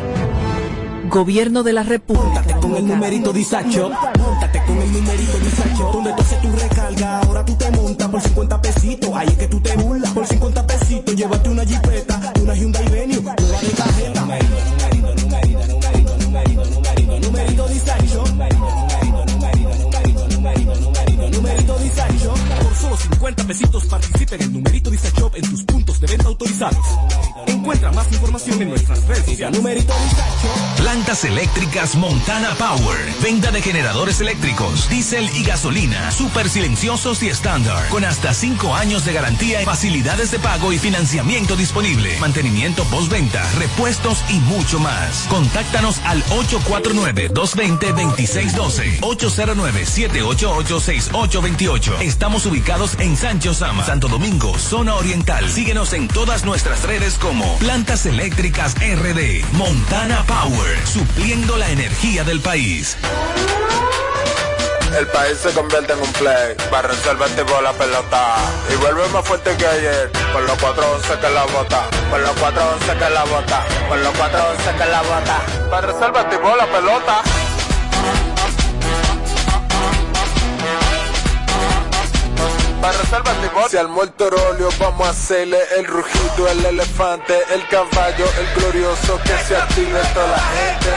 Gobierno 1.10 1.64
de 1.64 1.72
la 1.74 1.84
República. 1.84 2.44
con 2.60 2.76
el 2.76 2.86
numerito 2.86 3.32
disacho. 3.32 3.90
Móntate 4.20 4.62
con 4.66 4.78
el 4.78 4.92
numerito 4.92 5.38
disacho. 5.40 5.92
Donde 5.94 6.12
tú 6.14 6.22
haces 6.22 6.42
tu 6.42 6.52
recarga, 6.52 7.20
ahora 7.22 7.46
tú 7.46 7.56
te 7.56 7.72
montas 7.72 8.10
por 8.10 8.22
50 8.22 8.62
pesitos. 8.62 9.10
Ahí 9.14 9.28
es 9.30 9.38
que 9.38 9.48
tú 9.48 9.60
te 9.62 9.76
burlas. 9.78 10.12
Por 10.12 10.28
50 10.28 10.68
pesitos, 10.68 11.16
llévate 11.16 11.50
una 11.50 11.64
jipeta, 11.64 12.27
50 23.28 23.44
pesitos 23.44 23.84
participa 23.88 24.36
en 24.36 24.44
el 24.44 24.54
numerito 24.54 24.90
disacho 24.90 25.30
en 25.36 25.50
tus 25.50 25.64
puntos 25.64 26.00
de 26.00 26.08
venta 26.08 26.28
autorizados. 26.28 26.86
Encuentra 27.48 27.92
más 27.92 28.10
información 28.14 28.62
en 28.62 28.70
nuestras 28.70 29.06
redes 29.06 29.26
sociales. 29.26 29.60
Numerito. 29.60 29.94
Plantas 30.78 31.26
eléctricas 31.26 31.96
Montana 31.96 32.56
Power. 32.56 32.98
Venta 33.22 33.52
de 33.52 33.62
generadores 33.62 34.22
eléctricos, 34.22 34.88
diésel 34.90 35.30
y 35.36 35.44
gasolina. 35.44 36.10
Súper 36.12 36.48
silenciosos 36.48 37.22
y 37.22 37.28
estándar. 37.28 37.90
Con 37.90 38.06
hasta 38.06 38.34
5 38.34 38.74
años 38.74 39.04
de 39.04 39.12
garantía 39.12 39.60
facilidades 39.66 40.32
de 40.32 40.40
pago 40.40 40.72
y 40.72 40.80
financiamiento 40.80 41.58
disponible. 41.58 42.18
Mantenimiento 42.22 42.86
postventa, 42.86 43.44
repuestos 43.60 44.24
y 44.30 44.40
mucho 44.40 44.80
más. 44.80 45.28
Contáctanos 45.30 46.00
al 46.06 46.24
849-220-2612. 46.24 49.02
809-788-6828. 49.02 52.00
Estamos 52.00 52.46
ubicados 52.46 52.96
en 53.00 53.17
Sancho 53.18 53.52
Sama, 53.52 53.84
Santo 53.84 54.08
Domingo, 54.08 54.56
zona 54.60 54.94
oriental. 54.94 55.50
Síguenos 55.50 55.94
en 55.94 56.08
todas 56.08 56.46
nuestras 56.46 56.84
redes 56.84 57.16
como 57.16 57.58
Plantas 57.58 58.06
Eléctricas 58.06 58.76
RD. 58.76 59.44
Montana 59.54 60.24
Power. 60.28 60.86
Supliendo 60.86 61.58
la 61.58 61.68
energía 61.72 62.24
del 62.24 62.42
país. 62.42 62.96
El 64.96 65.08
país 65.08 65.38
se 65.40 65.52
convierte 65.52 65.94
en 65.94 66.00
un 66.00 66.14
play, 66.14 66.56
va 66.74 66.80
a 66.80 66.82
resolver 66.84 67.30
tipo 67.32 67.60
la 67.62 67.74
pelota 67.74 68.36
y 68.72 68.76
vuelve 68.78 69.08
más 69.10 69.26
fuerte 69.28 69.56
que 69.58 69.68
ayer, 69.68 70.12
con 70.32 70.46
los 70.46 70.58
411 70.58 71.20
que 71.20 71.30
la 71.30 71.44
bota, 71.46 71.90
con 72.10 72.22
los 72.22 72.32
411 72.32 72.86
que 72.98 73.10
la 73.10 73.24
bota, 73.26 73.66
con 73.90 74.04
los 74.04 74.16
411 74.16 74.72
que 74.72 74.90
la 74.90 75.02
bota, 75.02 75.42
va 75.72 75.78
a 75.78 75.82
resolver 75.82 76.30
tipo 76.30 76.56
la 76.56 76.66
pelota. 76.68 77.22
Va 82.88 82.92
a 82.92 82.94
resolver 82.94 83.36
tipo 83.42 83.68
Si 83.68 83.76
al 83.76 83.90
muerto 83.90 84.30
rolio 84.30 84.70
vamos 84.80 85.06
a 85.06 85.10
hacerle 85.10 85.58
el 85.78 85.86
rugido, 85.86 86.48
el 86.48 86.66
elefante, 86.68 87.38
el 87.54 87.68
caballo, 87.68 88.26
el 88.40 88.62
glorioso 88.62 89.20
que 89.26 89.38
se 89.46 89.58
active 89.58 90.00
toda 90.14 90.28
la 90.28 90.40
gente. 90.40 90.90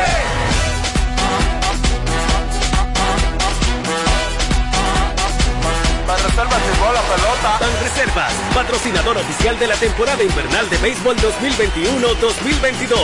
la 6.47 7.03
pelota. 7.03 7.59
Ban 7.61 7.83
Reservas, 7.83 8.33
patrocinador 8.55 9.19
oficial 9.19 9.59
de 9.59 9.67
la 9.67 9.75
temporada 9.75 10.23
invernal 10.23 10.71
de 10.71 10.79
béisbol 10.79 11.17
2021-2022. 11.17 12.97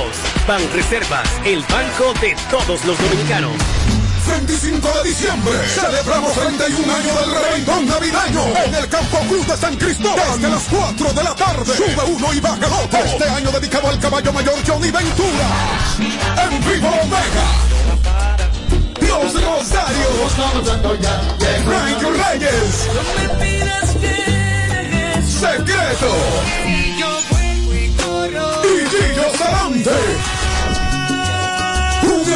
Ban 0.46 0.62
Reservas, 0.72 1.28
el 1.44 1.64
banco 1.64 2.14
de 2.20 2.36
todos 2.50 2.84
los 2.84 2.96
dominicanos. 2.98 4.05
25 4.26 4.88
de 4.88 5.08
diciembre 5.08 5.68
celebramos 5.68 6.32
31 6.32 6.94
años 6.94 7.20
del 7.20 7.30
reventón 7.30 7.86
navideño 7.86 8.42
en 8.64 8.74
el 8.74 8.88
Campo 8.88 9.18
Cruz 9.28 9.46
de 9.46 9.56
San 9.56 9.76
Cristóbal 9.76 10.32
desde 10.34 10.48
las 10.48 10.62
4 10.64 11.12
de 11.12 11.22
la 11.22 11.34
tarde. 11.34 11.76
Sube 11.76 12.04
uno 12.06 12.32
y 12.32 12.40
baja 12.40 12.66
otro. 12.82 12.98
Este 12.98 13.24
año 13.24 13.50
dedicado 13.52 13.88
al 13.88 13.98
caballo 13.98 14.32
mayor 14.32 14.54
Johnny 14.66 14.90
Ventura. 14.90 15.46
En 15.98 16.60
vivo 16.64 16.88
Omega. 16.88 17.46
Dios 19.00 19.32
Rosario. 19.34 20.08
Frank 21.64 22.02
Reyes. 22.02 22.88
Secreto. 25.40 26.12
Y 28.64 28.86
Gillo 28.90 29.36
Sarante. 29.38 30.35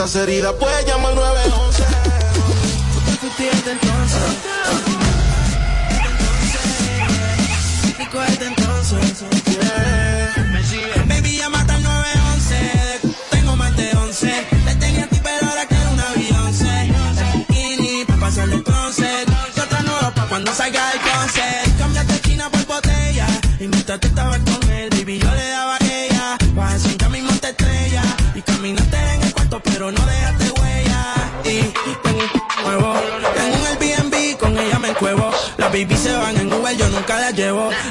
estás 0.04 0.22
herida, 0.22 0.52
pues. 0.58 0.73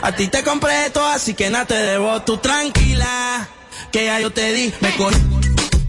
A 0.06 0.12
ti 0.12 0.28
te 0.28 0.44
compré 0.44 0.88
esto, 0.88 1.02
así 1.08 1.34
que 1.34 1.50
nada 1.50 1.64
te 1.64 1.76
debo. 1.76 2.22
Tú 2.24 2.36
tranquila, 2.36 3.48
que 3.90 4.04
ya 4.04 4.20
yo 4.20 4.32
te 4.32 4.52
di. 4.52 4.74
Me 4.82 4.94
cogí, 4.98 5.16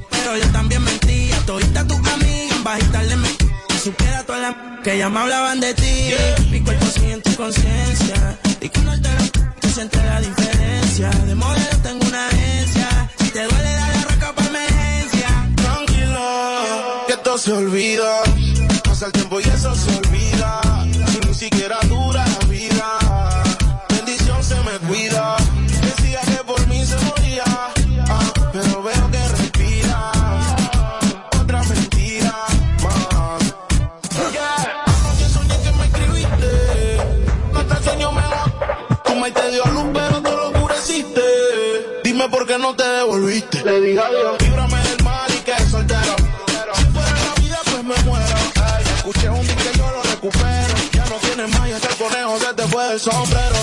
pero 0.09 0.37
yo 0.37 0.46
también 0.53 0.85
mentí. 0.85 1.33
A 1.33 1.38
todita 1.44 1.85
tu 1.85 1.94
amiga, 1.94 2.55
bajita 2.62 3.03
le 3.03 3.16
metí. 3.16 3.46
Supiera 3.83 4.22
todas 4.22 4.40
las 4.40 4.55
que 4.85 4.98
ya 4.98 5.09
me 5.09 5.18
hablaban 5.18 5.59
de 5.59 5.74
ti. 5.74 6.14
Mi 6.48 6.61
cuerpo 6.61 6.87
siente 6.87 7.35
conciencia. 7.35 8.38
Y 8.61 8.68
que 8.68 8.81
no 8.83 8.92
te 9.03 9.09
lo 9.09 9.55
que 9.61 9.68
siente 9.70 9.96
la 10.05 10.20
diferencia. 10.20 11.11
De 11.11 11.35
modelo 11.35 11.77
tengo 11.83 12.07
una 12.07 12.29
agencia. 12.29 13.11
Si 13.18 13.31
te 13.31 13.42
duele, 13.42 13.72
dale 13.72 13.98
arranca 13.98 14.33
para 14.33 14.48
emergencia. 14.48 15.29
Tranquilo, 15.57 17.05
que 17.09 17.12
esto 17.14 17.37
se 17.37 17.53
olvida. 17.53 18.22
Pasa 18.85 19.07
el 19.07 19.12
tiempo 19.12 19.40
y 19.40 19.42
eso 19.42 19.74
se 19.74 19.96
olvida. 19.96 20.61
Si 21.11 21.18
ni 21.18 21.35
siquiera 21.35 21.81
dura 21.88 22.24
la 22.24 22.46
vida 22.46 23.03
Decía 24.94 26.20
que 26.20 26.44
por 26.46 26.68
mí 26.68 26.85
se 26.87 26.94
moría, 26.94 27.42
ah, 27.46 28.33
pero 28.52 28.80
veo 28.80 29.11
que 29.11 29.28
respira. 29.28 30.12
Otra 31.40 31.62
mentira 31.64 32.33
más. 32.80 33.42
Yeah. 34.33 34.85
Anoche 34.87 35.28
soñé 35.30 35.57
que 35.62 35.72
me 35.72 35.85
escribiste. 35.87 37.00
Hasta 37.57 37.76
el 37.76 37.85
sueño 37.85 38.12
me 38.12 38.22
lo. 38.22 39.02
Tu 39.02 39.14
maíz 39.16 39.35
te 39.35 39.50
dio 39.50 39.64
luz, 39.64 39.87
pero 39.92 40.22
tú 40.22 40.30
lo 40.30 40.50
oscureciste. 40.50 41.22
Dime 42.04 42.28
por 42.28 42.46
qué 42.46 42.57
no 42.57 42.76
te 42.76 42.85
devolviste. 42.85 43.64
Le 43.64 43.80
dije 43.80 44.00
adiós. 44.00 44.40
Líbrame 44.42 44.80
del 44.80 45.02
mal 45.02 45.28
y 45.35 45.38
que 45.38 45.59
soltero. 45.70 46.14
Si 46.76 46.85
fuera 46.85 47.11
la 47.11 47.42
vida, 47.42 47.59
pues 47.64 47.83
me 47.83 47.96
muero. 48.04 48.37
Ay, 48.62 48.85
escuché 48.96 49.28
un 49.28 49.44
día 49.44 49.57
que 49.57 49.76
yo 49.76 49.90
lo 49.90 50.02
recupero. 50.04 50.74
Ya 50.92 51.04
no 51.07 51.16
tienes 51.16 51.50
más 51.59 51.68
y 51.68 51.72
hasta 51.72 51.88
el 51.88 51.96
conejo 51.96 52.38
se 52.38 52.54
te 52.54 52.62
fue 52.68 52.92
el 52.92 53.00
sombrero. 53.00 53.53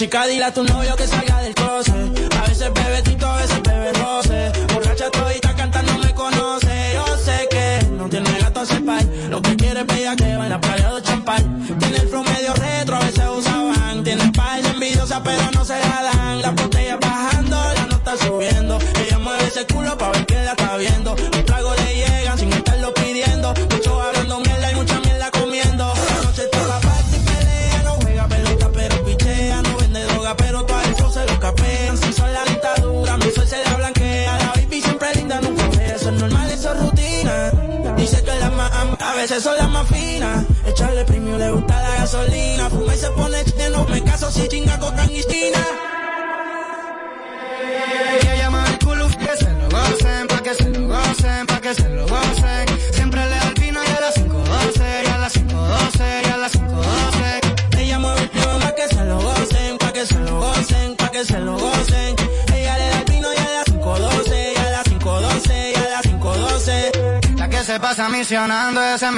Chica, 0.00 0.26
dile 0.26 0.44
a 0.44 0.50
tu 0.50 0.62
novia 0.62 0.79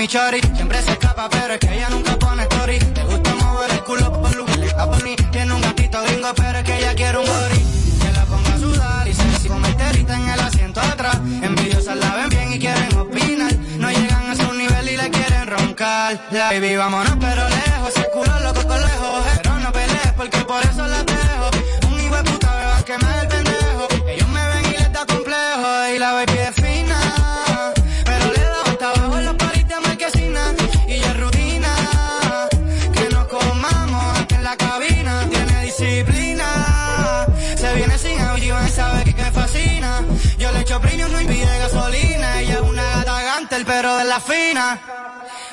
mi 0.03 0.09
chori. 0.09 0.41
Siempre 0.57 0.83
se 0.83 0.91
escapa, 0.91 1.29
pero 1.29 1.55
es 1.55 1.61
que 1.61 1.73
ella 1.77 1.89
nunca 1.89 2.17
pone 2.17 2.43
story. 2.43 2.79
Le 2.97 3.05
gusta 3.05 3.35
mover 3.37 3.71
el 3.71 3.85
culo 3.85 4.13
por 4.13 4.35
luz. 4.35 4.51
La 4.77 4.85
pony 4.91 5.15
tiene 5.31 5.53
un 5.55 5.63
gatito 5.63 6.03
gringo, 6.03 6.29
pero 6.35 6.59
es 6.59 6.65
que 6.65 6.79
ella 6.79 6.95
quiere 6.97 7.19
un 7.19 7.27
body. 7.27 7.61
Que 8.03 8.11
la 8.13 8.25
ponga 8.25 8.53
a 8.53 8.59
sudar 8.59 9.07
y 9.07 9.15
se 9.15 9.23
sexy 9.23 9.49
con 9.49 9.61
meterita 9.61 10.17
en 10.17 10.29
el 10.29 10.41
asiento 10.41 10.81
atrás. 10.81 11.19
Envidiosas 11.41 11.97
la 11.97 12.17
ven 12.17 12.29
bien 12.31 12.53
y 12.53 12.59
quieren 12.59 12.97
opinar. 12.97 13.55
No 13.79 13.91
llegan 13.91 14.31
a 14.31 14.35
su 14.35 14.53
nivel 14.53 14.89
y 14.89 14.97
le 14.97 15.09
quieren 15.09 15.47
roncar. 15.47 16.21
La 16.33 16.51
baby, 16.51 16.75
vámonos, 16.77 17.17
pero 17.21 17.49
lejos. 17.49 17.91
Ese 17.95 18.11
culo 18.13 18.41
loco, 18.41 18.67
con 18.67 18.81
lejos. 18.81 19.25
Pero 19.37 19.59
no 19.61 19.73
pelees 19.73 20.13
porque 20.17 20.39
por 20.39 20.65
eso 20.65 20.82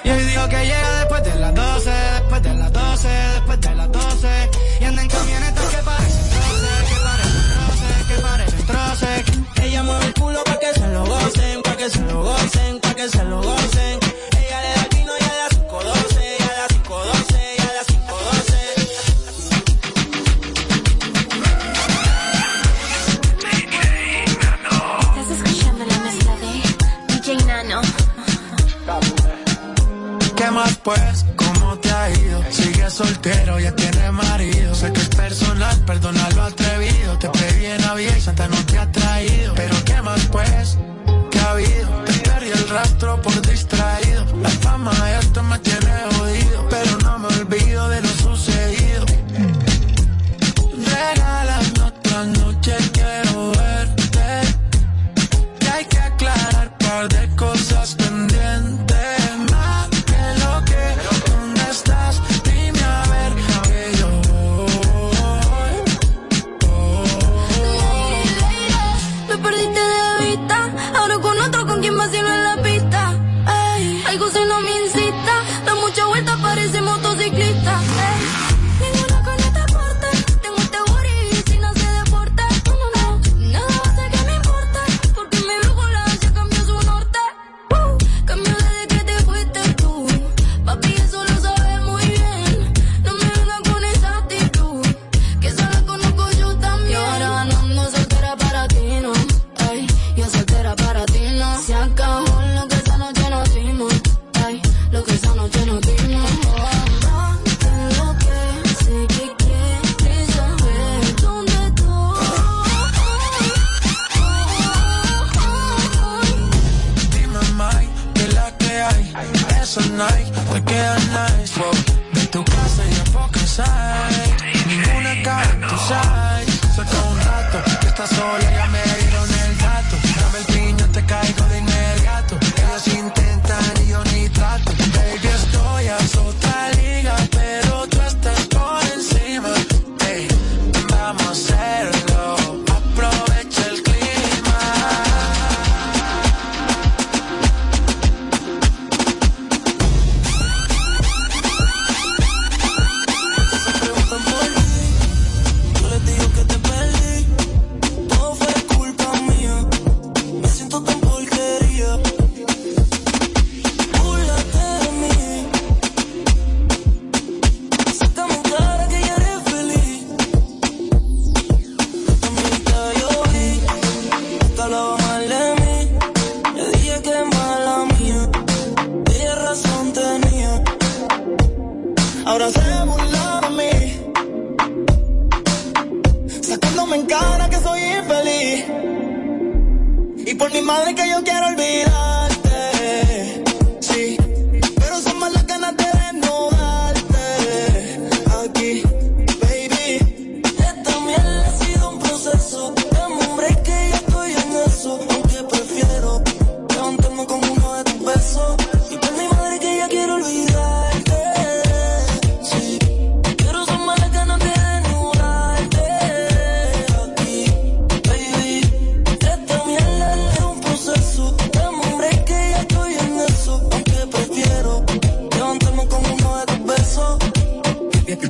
Y 0.04 0.10
hoy 0.10 0.24
dijo 0.26 0.50
que 0.50 0.66
llega 0.66 1.00
después 1.00 1.24
de 1.24 1.36
las 1.36 1.56
12, 1.56 1.90
después 1.90 2.44
de 2.44 2.54
las 2.56 2.74
12, 2.74 3.08
después 3.08 3.62
de 3.62 3.76
las 3.76 3.90
12. 3.90 4.50
Y 4.82 4.84
anda 4.84 5.02
en 5.02 5.08
camionetas 5.08 5.66
que 5.66 5.78
parecen 5.78 6.30
troces, 6.30 6.90
que 6.90 6.96
parecen 7.06 7.48
troces, 7.54 8.06
que 8.08 8.22
parecen 8.22 8.66
troces. 8.66 9.64
Ella 9.64 9.84
mueve 9.84 10.06
el 10.08 10.14
culo 10.14 10.44
pa' 10.44 10.60
que 10.60 10.74
se 10.74 10.88
lo 10.90 11.06
gocen, 11.06 11.62
pa' 11.62 11.78
que 11.78 11.90
se 11.90 12.00
lo 12.02 12.22
gocen, 12.22 12.80
pa' 12.82 12.94
que 12.96 13.08
se 13.08 13.24
lo 13.24 13.42
gocen. 13.42 13.69
después, 30.80 31.26
¿cómo 31.36 31.78
te 31.80 31.92
ha 31.92 32.10
ido? 32.10 32.44
Sigue 32.50 32.90
soltero, 32.90 33.60
ya 33.60 33.76
tiene 33.76 34.12
marido. 34.12 34.74
Sé 34.74 34.92
que 34.94 35.02
es 35.02 35.10
personal, 35.10 35.78
perdona 35.86 36.30
lo 36.36 36.44
atrevido. 36.44 37.18
Te 37.20 37.30
pedí 37.30 37.66
en 37.66 37.96
vida 37.98 38.18
y 38.18 38.22
Santa 38.22 38.48
no 38.48 38.66
te 38.66 38.78
ha 38.78 38.92
traído. 38.92 39.54
Pero 39.56 39.76
¿qué 39.84 40.02
más 40.02 40.26
pues? 40.32 40.78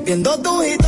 rompiendo 0.09 0.41
tu 0.41 0.61
hit. 0.63 0.78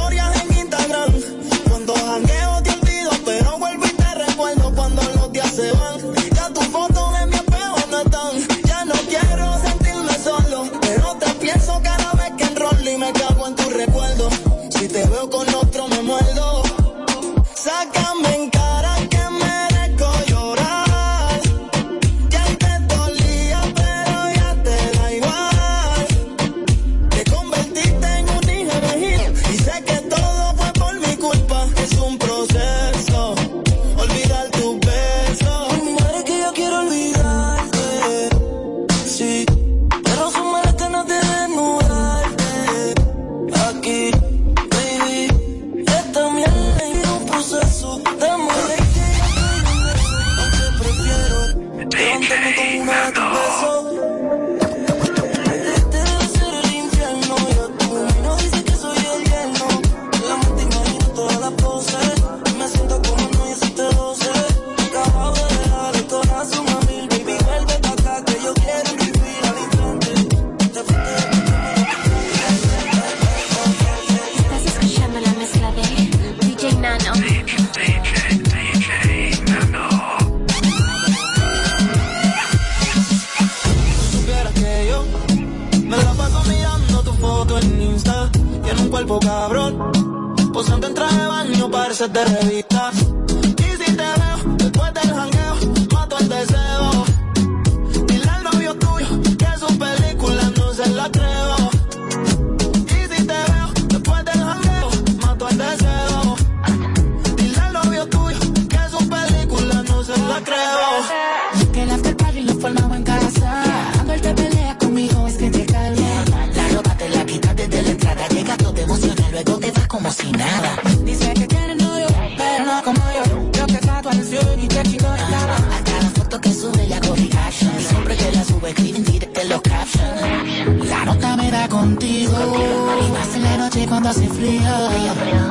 cuando 134.01 134.13
se. 134.13 134.59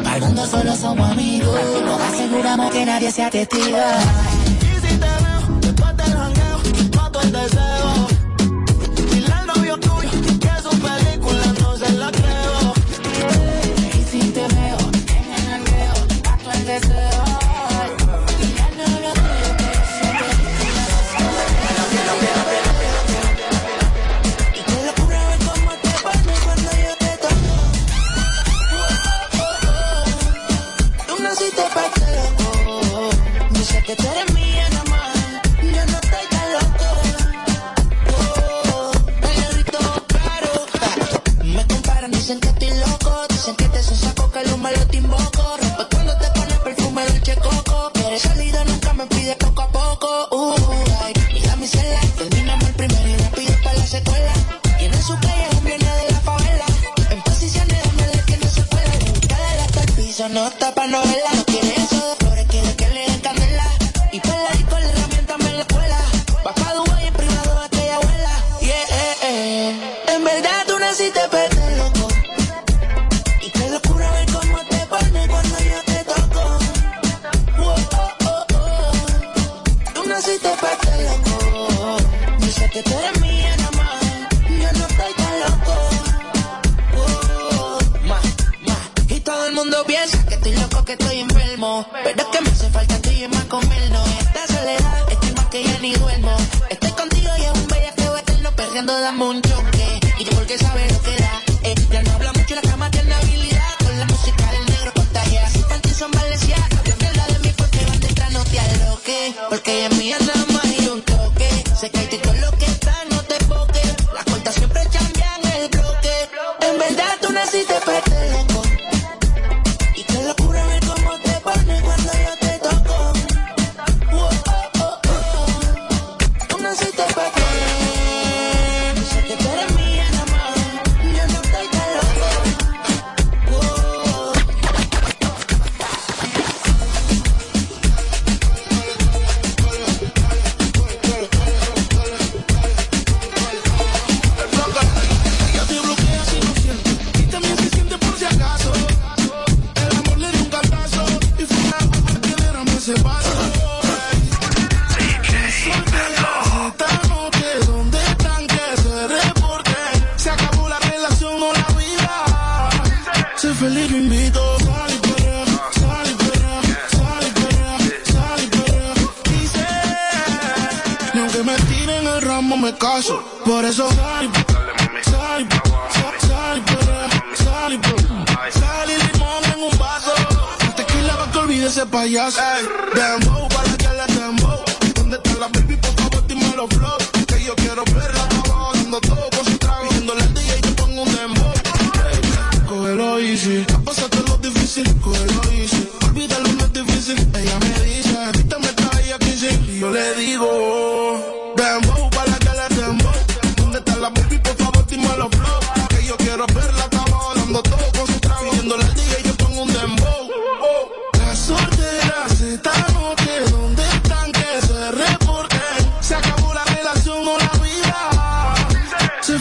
Al 0.09 0.21
mundo 0.21 0.47
solo 0.47 0.75
somos 0.75 1.11
amigos. 1.11 1.57
Nos 1.85 2.01
aseguramos 2.01 2.73
que 2.73 2.85
nadie 2.85 3.11
sea 3.13 3.31
testigo. 3.31 3.79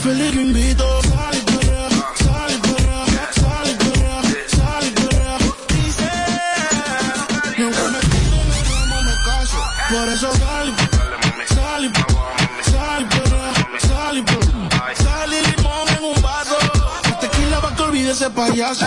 feliz 0.10 0.34
invito. 0.34 0.86
Sal 1.04 1.36
y 1.38 1.42
perrea, 1.52 1.90
sal 2.24 2.52
y 2.52 2.60
perrea, 2.68 3.06
sal 3.42 3.68
y 3.70 3.76
perrea, 3.84 4.22
sal 4.58 4.84
y 4.88 4.92
perrea. 5.00 5.38
Dice, 5.74 6.12
ni 7.58 7.64
aunque 7.64 7.86
me 7.94 8.02
pido, 8.12 8.38
me 8.50 8.60
como, 8.70 9.02
me 9.08 9.16
caso. 9.30 9.60
Por 9.92 10.08
eso 10.10 10.30
sal 10.42 10.68
y 10.70 11.54
sal 11.54 11.86
y 11.86 11.90
sal 12.72 13.02
y 13.02 13.06
perrea, 13.14 13.54
sal 13.88 14.18
y 14.18 14.22
perrea. 14.24 14.96
Sal 15.04 15.34
y 15.34 15.40
limón 15.52 15.88
en 15.98 16.04
un 16.04 16.22
vaso. 16.22 16.58
La 17.10 17.20
tequila 17.20 17.60
va 17.60 17.76
que 17.76 17.82
olvide 17.84 18.12
ese 18.12 18.30
payaso. 18.30 18.86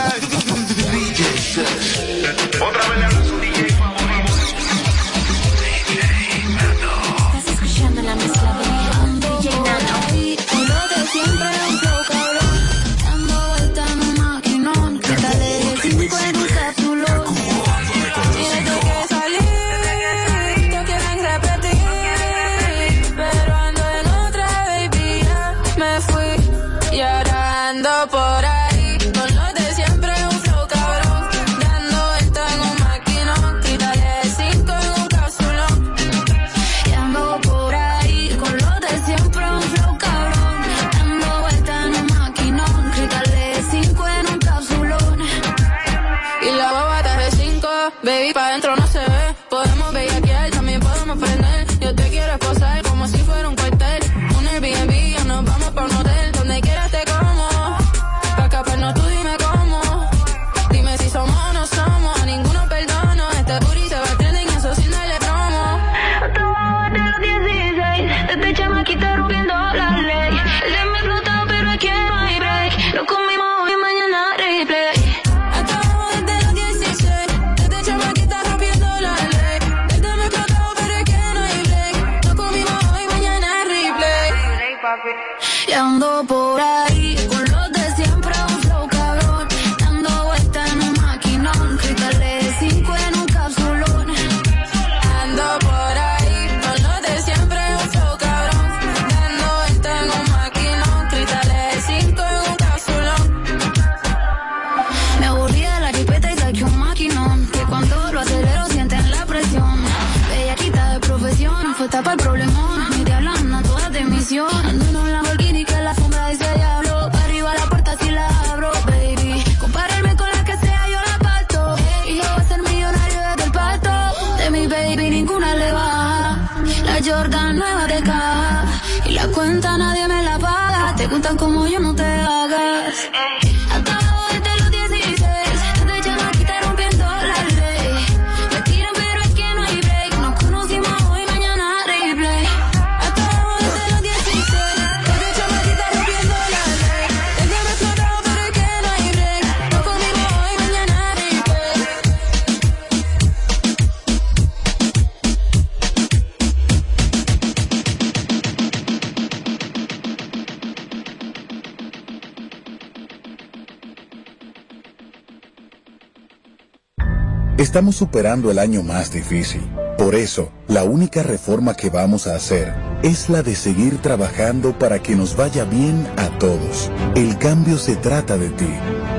Estamos 167.73 167.97
superando 167.97 168.51
el 168.51 168.59
año 168.59 168.83
más 168.83 169.11
difícil. 169.11 169.62
Por 169.97 170.14
eso, 170.14 170.51
la 170.68 170.85
única 170.85 171.23
reforma 171.23 171.73
que 171.75 171.89
vamos 171.89 172.27
a 172.27 172.37
hacer 172.37 172.75
es 173.03 173.31
la 173.31 173.43
de 173.43 173.57
seguir 173.57 173.97
trabajando 174.03 174.79
para 174.79 175.03
que 175.03 175.16
nos 175.16 175.37
vaya 175.37 175.64
bien 175.64 176.07
a 176.18 176.29
todos. 176.39 176.91
El 177.14 177.39
cambio 177.39 177.79
se 177.79 177.97
trata 177.97 178.37
de 178.37 178.51
ti. 178.51 178.68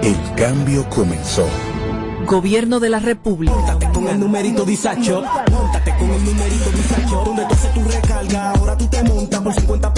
El 0.04 0.36
cambio 0.36 0.88
comenzó. 0.88 1.48
Gobierno 2.28 2.80
de 2.80 2.92
la 2.92 3.00
República. 3.00 3.80
Con 3.92 4.08
el 4.08 4.20
numerito 4.20 4.66
Disacho, 4.66 5.24
montate 5.52 5.96
con 5.98 6.12
el 6.12 6.24
numerito 6.24 6.70
Disacho, 6.76 7.24
donde 7.26 7.46
tú 7.48 7.54
haces 7.56 7.74
tu 7.74 7.84
recarga, 7.84 8.52
ahora 8.52 8.78
tú 8.78 8.86
te 8.86 9.04
montas 9.04 9.42
por 9.42 9.54
50 9.56 9.93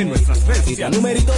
en 0.00 0.08
nuestras 0.08 0.46
redes 0.46 0.64
sociales. 0.64 0.96
Numerito 0.96 1.32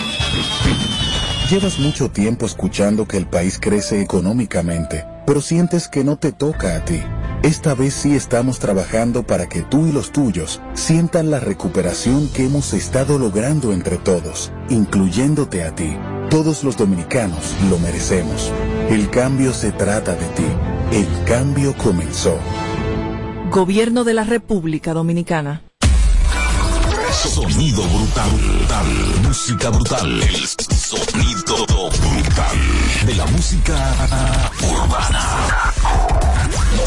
Llevas 1.50 1.78
mucho 1.78 2.10
tiempo 2.10 2.46
escuchando 2.46 3.06
que 3.06 3.16
el 3.16 3.26
país 3.26 3.58
crece 3.60 4.00
económicamente, 4.00 5.04
pero 5.26 5.40
sientes 5.40 5.88
que 5.88 6.04
no 6.04 6.16
te 6.16 6.32
toca 6.32 6.76
a 6.76 6.84
ti. 6.84 7.02
Esta 7.42 7.74
vez 7.74 7.94
sí 7.94 8.14
estamos 8.14 8.58
trabajando 8.58 9.22
para 9.22 9.48
que 9.48 9.62
tú 9.62 9.86
y 9.86 9.92
los 9.92 10.12
tuyos 10.12 10.60
sientan 10.74 11.30
la 11.30 11.40
recuperación 11.40 12.28
que 12.28 12.44
hemos 12.44 12.74
estado 12.74 13.18
logrando 13.18 13.72
entre 13.72 13.96
todos, 13.96 14.52
incluyéndote 14.68 15.64
a 15.64 15.74
ti. 15.74 15.96
Todos 16.28 16.64
los 16.64 16.76
dominicanos 16.76 17.54
lo 17.70 17.78
merecemos. 17.78 18.52
El 18.90 19.08
cambio 19.08 19.54
se 19.54 19.72
trata 19.72 20.14
de 20.16 20.26
ti. 20.26 20.44
El 20.92 21.08
cambio 21.24 21.74
comenzó. 21.78 22.38
Gobierno 23.50 24.04
de 24.04 24.12
la 24.12 24.24
República 24.24 24.92
Dominicana. 24.92 25.62
Sonido 27.10 27.82
brutal, 27.84 28.30
brutal, 28.32 28.86
música 29.22 29.70
brutal, 29.70 30.22
el 30.22 30.46
sonido 30.46 31.66
brutal 31.66 32.58
de 33.06 33.14
la 33.14 33.26
música 33.26 33.94
urbana. 34.62 35.72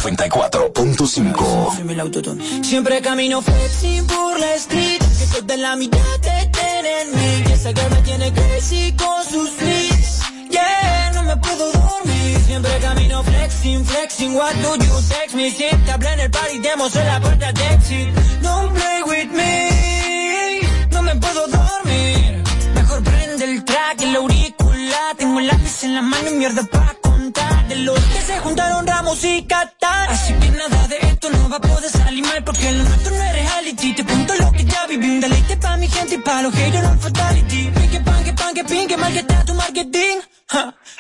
94.5 0.04 2.62
Siempre 2.62 3.02
camino 3.02 3.42
flexi 3.42 4.02
por 4.02 4.38
la 4.38 4.54
street. 4.56 5.00
Que 5.00 5.26
toda 5.42 5.56
la 5.56 5.78
mitad 5.78 6.00
te 6.22 6.50
tienen 6.52 7.08
en 7.08 7.16
mí 7.16 7.44
Y 7.48 7.52
esa 7.54 7.74
que 7.74 7.88
me 7.90 8.02
tiene 8.02 8.34
crazy 8.34 8.94
con 8.98 9.24
sus 9.24 9.50
fleets 9.52 10.20
Yeah, 10.50 11.12
no 11.14 11.24
me 11.24 11.38
puedo 11.38 11.72
dormir. 11.72 12.38
Siempre 12.46 12.78
camino 12.80 13.24
flexing, 13.24 13.86
flexing 13.86 14.36
What 14.36 14.54
do 14.56 14.76
you 14.76 15.02
text 15.08 15.36
me? 15.36 15.50
Si 15.50 15.70
te 15.86 15.92
hablé 15.92 16.12
en 16.14 16.20
el 16.20 16.30
party 16.32 16.60
Demos 16.60 16.94
en 16.98 17.08
la 17.08 17.22
puerta 17.22 17.54
de 17.54 17.66
exit. 17.74 18.10
Don't 18.42 18.74
play 18.74 19.04
with 19.08 19.32
me. 19.32 20.60
No 20.92 21.02
me 21.02 21.16
puedo 21.16 21.48
dormir. 21.48 22.44
Mejor 22.76 23.02
prende 23.04 23.46
el 23.46 23.64
track 23.64 24.02
el 24.02 24.18
auricular. 24.18 25.16
Tengo 25.18 25.40
el 25.40 25.48
lápiz 25.48 25.84
en 25.86 25.96
la 25.96 26.02
mano 26.02 26.30
y 26.30 26.34
mierda 26.34 26.62
pa' 26.64 26.93
De 27.32 27.76
los 27.78 27.98
que 27.98 28.22
se 28.22 28.38
juntaron 28.40 28.86
Ramos 28.86 29.24
y 29.24 29.44
Qatar 29.44 30.10
Así 30.10 30.34
que 30.34 30.50
nada 30.50 30.88
de 30.90 30.98
esto 30.98 31.30
no 31.30 31.48
va 31.48 31.56
a 31.56 31.62
poder 31.62 31.90
salir 31.90 32.22
mal 32.26 32.44
Porque 32.44 32.70
lo 32.74 32.84
nuestro 32.84 33.16
no 33.16 33.24
es 33.24 33.32
reality. 33.32 33.94
Te 33.96 34.04
cuento 34.04 34.34
lo 34.36 34.52
que 34.52 34.66
ya 34.66 34.86
viví 34.88 35.08
Un 35.08 35.20
deleite 35.22 35.56
pa' 35.56 35.78
mi 35.78 35.88
gente 35.88 36.16
y 36.16 36.18
pa' 36.18 36.42
los 36.42 36.54
haters 36.54 36.84
no 36.84 37.00
fatality. 37.00 37.72
Pinque 37.72 38.00
pan, 38.02 38.24
que 38.26 38.34
pan, 38.34 38.54
que 38.54 38.64
pin, 38.66 38.88
que 38.90 38.98
mal 38.98 39.14
que 39.14 39.20
está 39.20 39.46
tu 39.46 39.54
marketing. 39.54 40.18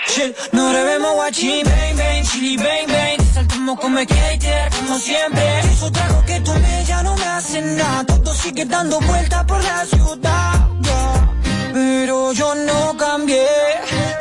Shit, 0.07 0.35
no 0.53 0.71
debemos 0.71 1.13
guachín 1.15 1.65
Bang, 1.65 1.97
bang, 1.97 2.23
chili, 2.23 2.55
bang, 2.55 2.87
bang. 2.87 3.17
Te 3.17 3.33
saltamos 3.33 3.79
como 3.81 3.99
skater, 3.99 4.69
como 4.77 4.99
siempre. 4.99 5.59
Esos 5.73 5.91
tragos 5.91 6.23
que 6.23 6.39
tomé 6.39 6.85
ya 6.87 7.03
no 7.03 7.15
me 7.17 7.25
hacen 7.25 7.75
nada. 7.75 8.05
Todo 8.05 8.33
sigue 8.33 8.63
dando 8.65 9.01
vueltas 9.01 9.43
por 9.43 9.61
la 9.61 9.85
ciudad. 9.85 10.69
Yeah. 10.83 11.33
Pero 11.73 12.31
yo 12.31 12.55
no 12.55 12.95
cambié. 12.97 13.45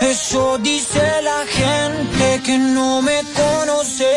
Eso 0.01 0.59
dice 0.59 1.03
la 1.23 1.32
no 2.75 3.03
me 3.03 3.23
conoce. 3.35 4.11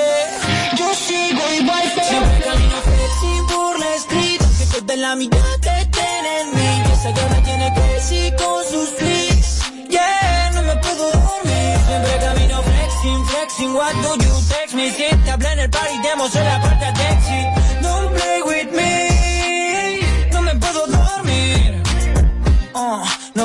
Yo 0.77 0.93
sigo 0.93 1.41
igual 1.59 1.91
pero 1.95 2.07
Siempre 2.07 2.39
camino 2.43 2.75
flexi 2.81 3.53
por 3.53 3.79
la 3.79 3.95
street 3.95 4.41
Que 4.59 4.81
toda 4.81 4.95
la 4.97 5.15
mitad 5.15 5.39
te 5.61 5.85
tiene 5.85 6.41
en 6.41 6.55
mí. 6.55 6.83
Esa 6.93 7.13
que 7.13 7.25
me 7.33 7.41
tiene 7.41 7.73
crazy 7.73 8.33
con 8.37 8.63
sus 8.65 8.89
fleets 8.97 9.59
Yeah, 9.89 10.51
no 10.53 10.61
me 10.63 10.75
puedo 10.77 11.11
dormir. 11.11 11.77
Siempre 11.87 12.17
camino 12.19 12.61
flexing, 12.63 13.25
flexing 13.25 13.75
What 13.75 13.93
do 14.03 14.23
you 14.23 14.33
text 14.49 14.75
me? 14.75 14.91
Si 14.91 15.15
te 15.23 15.31
hablé 15.31 15.51
en 15.53 15.59
el 15.59 15.69
party 15.69 15.97
Demos 16.03 16.35
en 16.35 16.45
la 16.45 16.61
puerta 16.61 16.91
de 16.91 17.09
exit 17.13 17.64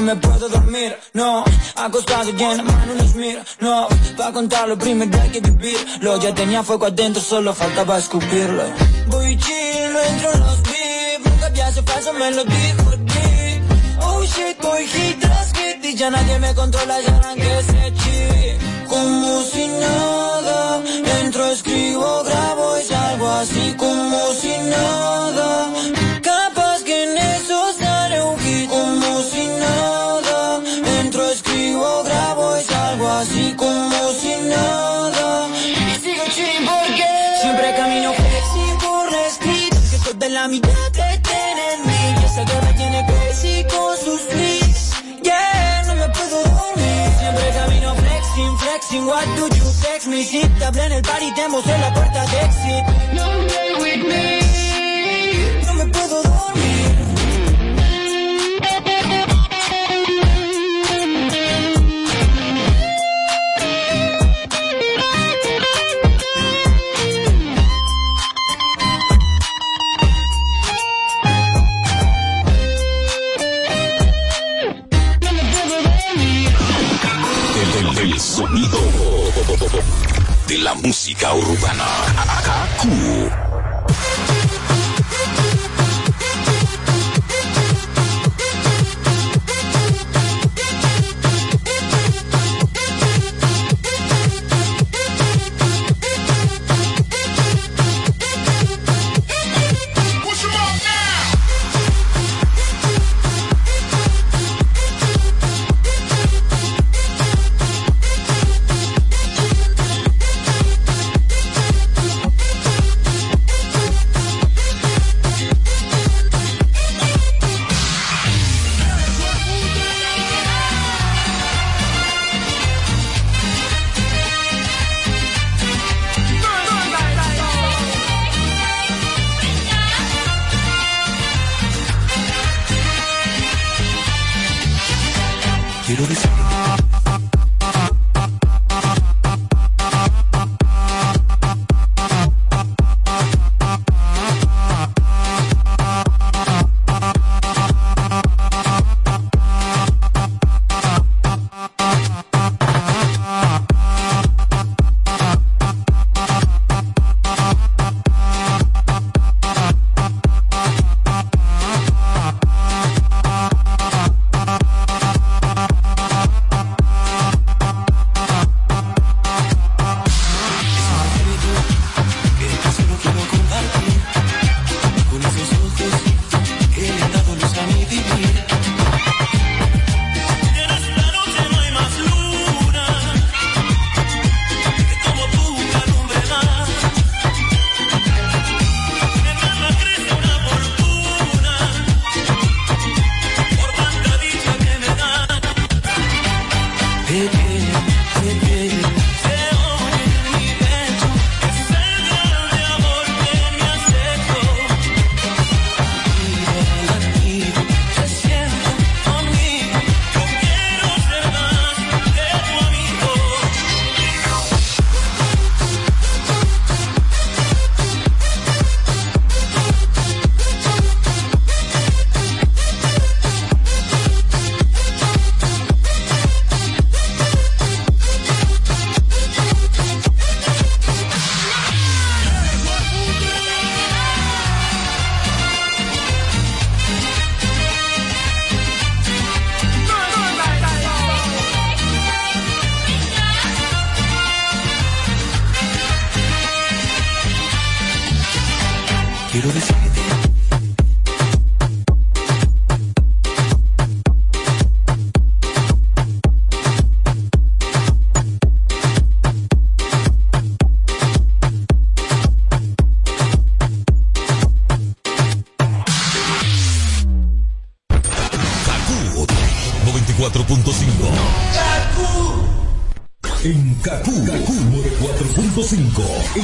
no 0.00 0.06
me 0.06 0.16
puedo 0.16 0.48
dormir, 0.48 0.96
no. 1.12 1.44
Acostado 1.76 2.30
y 2.30 2.42
en 2.42 2.56
la 2.56 2.62
mano 2.62 2.94
los 2.94 3.14
miro, 3.14 3.42
no 3.60 3.88
Pa' 4.16 4.32
contarlo 4.32 4.78
primero 4.78 5.20
hay 5.20 5.30
que 5.30 5.40
vivirlo. 5.40 6.20
Ya 6.20 6.34
tenía 6.34 6.62
fuego 6.62 6.86
adentro, 6.86 7.22
solo 7.22 7.52
faltaba 7.54 7.98
escupirlo. 7.98 8.62
Voy 9.08 9.36
chill, 9.36 9.92
no 9.92 10.00
entro 10.00 10.32
en 10.32 10.40
los 10.40 10.62
beef 10.62 11.20
Nunca 11.24 11.52
te 11.52 11.62
hace 11.62 11.82
falso, 11.82 12.12
me 12.14 12.30
lo 12.30 12.44
dijo 12.44 12.90
Dick 13.10 13.62
Oh 14.00 14.22
shit, 14.24 14.56
voy 14.62 14.86
hit 14.86 15.22
hit 15.56 15.84
Y 15.84 15.94
ya 15.96 16.10
nadie 16.10 16.38
me 16.38 16.54
controla, 16.54 17.00
ya 17.00 17.16
arranqué 17.16 17.58
ese 17.58 17.94
chip. 18.00 18.88
Como 18.88 19.42
si 19.42 19.66
nada 19.66 20.82
Entro, 21.20 21.50
escribo, 21.50 22.22
grabo 22.24 22.78
y 22.78 22.82
salgo 22.84 23.28
así 23.28 23.74
Como 23.76 24.32
si 24.40 24.56
nada 24.58 25.99
What 49.10 49.26
do 49.34 49.42
you 49.56 49.72
text 49.82 50.06
me? 50.06 50.22
Si 50.22 50.40
te 50.40 50.64
hablé 50.64 50.84
en 50.84 50.92
el 50.92 51.02
party, 51.02 51.34
te 51.34 51.48
mostré 51.48 51.76
la 51.78 51.92
puerta 51.92 52.26
de 52.26 52.40
exit 52.46 52.84
Don't 53.12 53.50
play 53.50 53.74
with 53.80 54.06
me 54.06 54.39
la 80.58 80.74
música 80.74 81.34
urbana. 81.34 81.86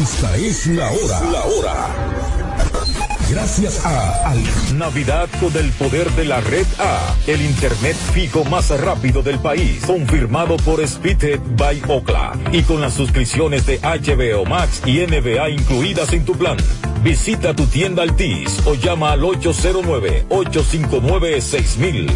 Esta 0.02 0.36
es 0.36 0.66
la 0.66 0.90
hora. 0.90 1.20
La 1.32 1.44
hora. 1.44 1.86
Gracias 3.30 3.84
a 3.86 4.30
Al. 4.30 4.78
Navidad 4.78 5.26
con 5.40 5.56
el 5.56 5.70
poder 5.70 6.10
de 6.12 6.26
la 6.26 6.40
red 6.42 6.66
A, 6.78 7.14
el 7.26 7.40
internet 7.40 7.96
fijo 8.12 8.44
más 8.44 8.68
rápido 8.78 9.22
del 9.22 9.38
país, 9.38 9.82
confirmado 9.86 10.58
por 10.58 10.86
Speedhead 10.86 11.40
by 11.56 11.82
Ocla 11.88 12.38
y 12.52 12.62
con 12.62 12.82
las 12.82 12.92
suscripciones 12.92 13.64
de 13.64 13.80
HBO 13.80 14.44
Max 14.44 14.82
y 14.84 14.98
NBA 14.98 15.48
incluidas 15.48 16.12
en 16.12 16.26
tu 16.26 16.36
plan. 16.36 16.58
Visita 17.02 17.54
tu 17.54 17.64
tienda 17.66 18.02
Altis 18.02 18.60
o 18.66 18.74
llama 18.74 19.12
al 19.12 19.24
809 19.24 20.26
859 20.28 21.40
6000. 21.40 22.10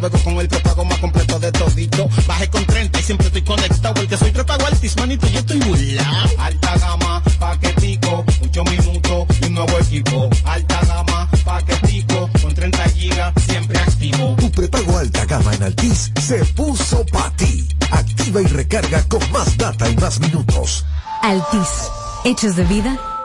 Navego 0.00 0.24
con 0.24 0.38
el 0.38 0.48
prepago 0.48 0.82
más 0.86 0.98
completo 0.98 1.38
de 1.38 1.52
todito. 1.52 2.08
Bajé 2.26 2.48
con 2.48 2.64
30 2.64 3.00
y 3.00 3.02
siempre 3.02 3.26
estoy 3.26 3.42
conectado. 3.42 3.92
Porque 3.92 4.16
soy 4.16 4.30
prepago 4.30 4.66
altis, 4.66 4.96
manito, 4.96 5.26
yo 5.26 5.40
estoy 5.40 5.58
burlado. 5.58 6.28
Alta 6.38 6.78
gama, 6.78 7.22
paquetico, 7.38 8.24
mucho 8.40 8.64
minuto 8.64 9.26
y 9.42 9.44
un 9.44 9.54
nuevo 9.54 9.78
equipo. 9.78 10.30
Alta 10.44 10.80
gama, 10.86 11.28
paquetico, 11.44 12.30
con 12.40 12.54
30 12.54 12.88
gigas, 12.88 13.34
siempre 13.44 13.78
activo. 13.78 14.36
Tu 14.38 14.50
prepago 14.52 14.96
alta 14.96 15.26
gama 15.26 15.54
en 15.54 15.64
Altis 15.64 16.10
se 16.18 16.44
puso 16.46 17.04
para 17.06 17.30
ti. 17.36 17.68
Activa 17.90 18.40
y 18.40 18.46
recarga 18.46 19.04
con 19.06 19.20
más 19.32 19.58
data 19.58 19.86
y 19.86 19.96
más 19.96 20.18
minutos. 20.20 20.86
Altis. 21.20 21.90
Hechos 22.24 22.56
de 22.56 22.64
vida, 22.64 22.98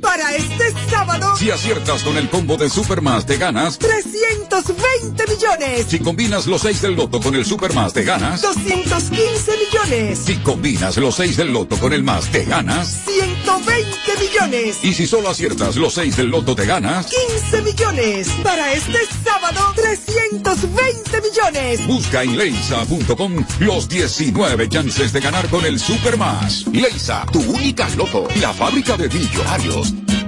Para 0.00 0.34
este 0.34 0.72
sábado. 0.90 1.36
Si 1.36 1.50
aciertas 1.50 2.02
con 2.02 2.16
el 2.16 2.28
combo 2.28 2.56
de 2.56 2.68
Supermas, 2.68 3.26
te 3.26 3.36
ganas 3.36 3.78
320 3.78 5.24
millones. 5.26 5.86
Si 5.88 5.98
combinas 5.98 6.46
los 6.46 6.62
6 6.62 6.82
del 6.82 6.94
loto 6.94 7.20
con 7.20 7.34
el 7.34 7.44
Supermas, 7.44 7.92
te 7.92 8.04
ganas 8.04 8.42
215 8.42 9.52
millones. 9.56 10.18
Si 10.18 10.36
combinas 10.36 10.96
los 10.98 11.16
6 11.16 11.36
del 11.36 11.52
loto 11.52 11.76
con 11.78 11.92
el 11.92 12.02
más, 12.02 12.26
te 12.30 12.44
ganas 12.44 13.04
120 13.06 13.98
millones. 14.20 14.78
Y 14.82 14.94
si 14.94 15.06
solo 15.06 15.30
aciertas 15.30 15.76
los 15.76 15.94
6 15.94 16.16
del 16.16 16.28
loto, 16.28 16.54
te 16.54 16.66
ganas 16.66 17.06
15 17.06 17.62
millones. 17.62 18.28
Para 18.42 18.72
este 18.72 18.98
sábado, 19.24 19.72
320 19.74 21.20
millones. 21.20 21.86
Busca 21.86 22.22
en 22.22 22.36
leisa.com 22.36 23.44
los 23.60 23.88
19 23.88 24.68
chances 24.68 25.12
de 25.12 25.20
ganar 25.20 25.48
con 25.48 25.64
el 25.64 25.80
Supermas. 25.80 26.66
Leisa, 26.72 27.26
tu 27.32 27.40
única 27.40 27.88
loto, 27.96 28.28
la 28.40 28.52
fábrica 28.52 28.96
de 28.96 29.08
millonarios. 29.08 29.77
Unidos. 29.78 30.27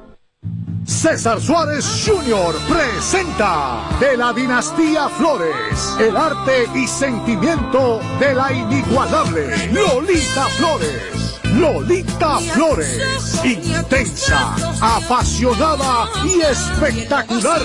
César 0.85 1.41
Suárez 1.41 2.03
Jr. 2.05 2.55
presenta 2.67 3.87
de 3.99 4.17
la 4.17 4.33
dinastía 4.33 5.09
Flores, 5.09 5.95
el 5.99 6.15
arte 6.15 6.65
y 6.75 6.85
sentimiento 6.85 8.01
de 8.19 8.35
la 8.35 8.51
inigualable 8.51 9.67
Lolita 9.71 10.45
Flores. 10.57 11.39
Lolita 11.55 12.37
Flores, 12.39 13.41
intensa, 13.43 14.55
apasionada 14.79 16.07
y 16.23 16.41
espectacular, 16.41 17.61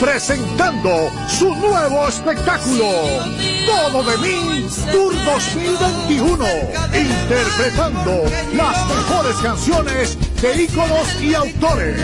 presentando 0.00 1.10
su 1.26 1.54
nuevo 1.54 2.06
espectáculo, 2.06 2.90
Todo 3.90 4.02
de 4.02 4.18
mí, 4.18 4.66
Tour 4.92 5.14
2021, 5.24 6.44
interpretando 6.92 8.22
las 8.52 8.86
mejores 8.86 9.36
canciones 9.42 10.18
de 10.42 10.62
íconos 10.62 11.22
y 11.22 11.34
autores, 11.34 11.96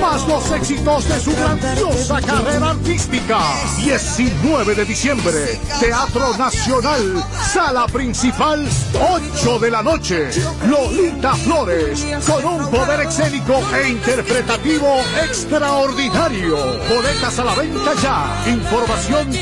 más 0.00 0.26
los 0.28 0.50
éxitos 0.52 1.08
de 1.08 1.20
su 1.20 1.32
grandiosa 1.32 2.20
carrera 2.20 2.70
artística. 2.70 3.38
19 3.78 4.74
de 4.76 4.84
diciembre, 4.84 5.58
Teatro 5.80 6.36
Nacional, 6.36 7.24
sala 7.52 7.86
principal, 7.88 8.64
8 9.42 9.58
de 9.58 9.70
la 9.72 9.82
noche. 9.82 10.30
Lolita 10.68 11.34
Flores, 11.34 12.06
con 12.26 12.44
un 12.44 12.70
poder 12.70 13.00
escénico 13.08 13.60
e 13.74 13.88
interpretativo 13.88 15.00
extraordinario. 15.24 16.56
Boletas 16.88 17.38
a 17.40 17.44
la 17.44 17.54
venta 17.54 17.92
ya. 18.00 18.50
Información 18.52 19.32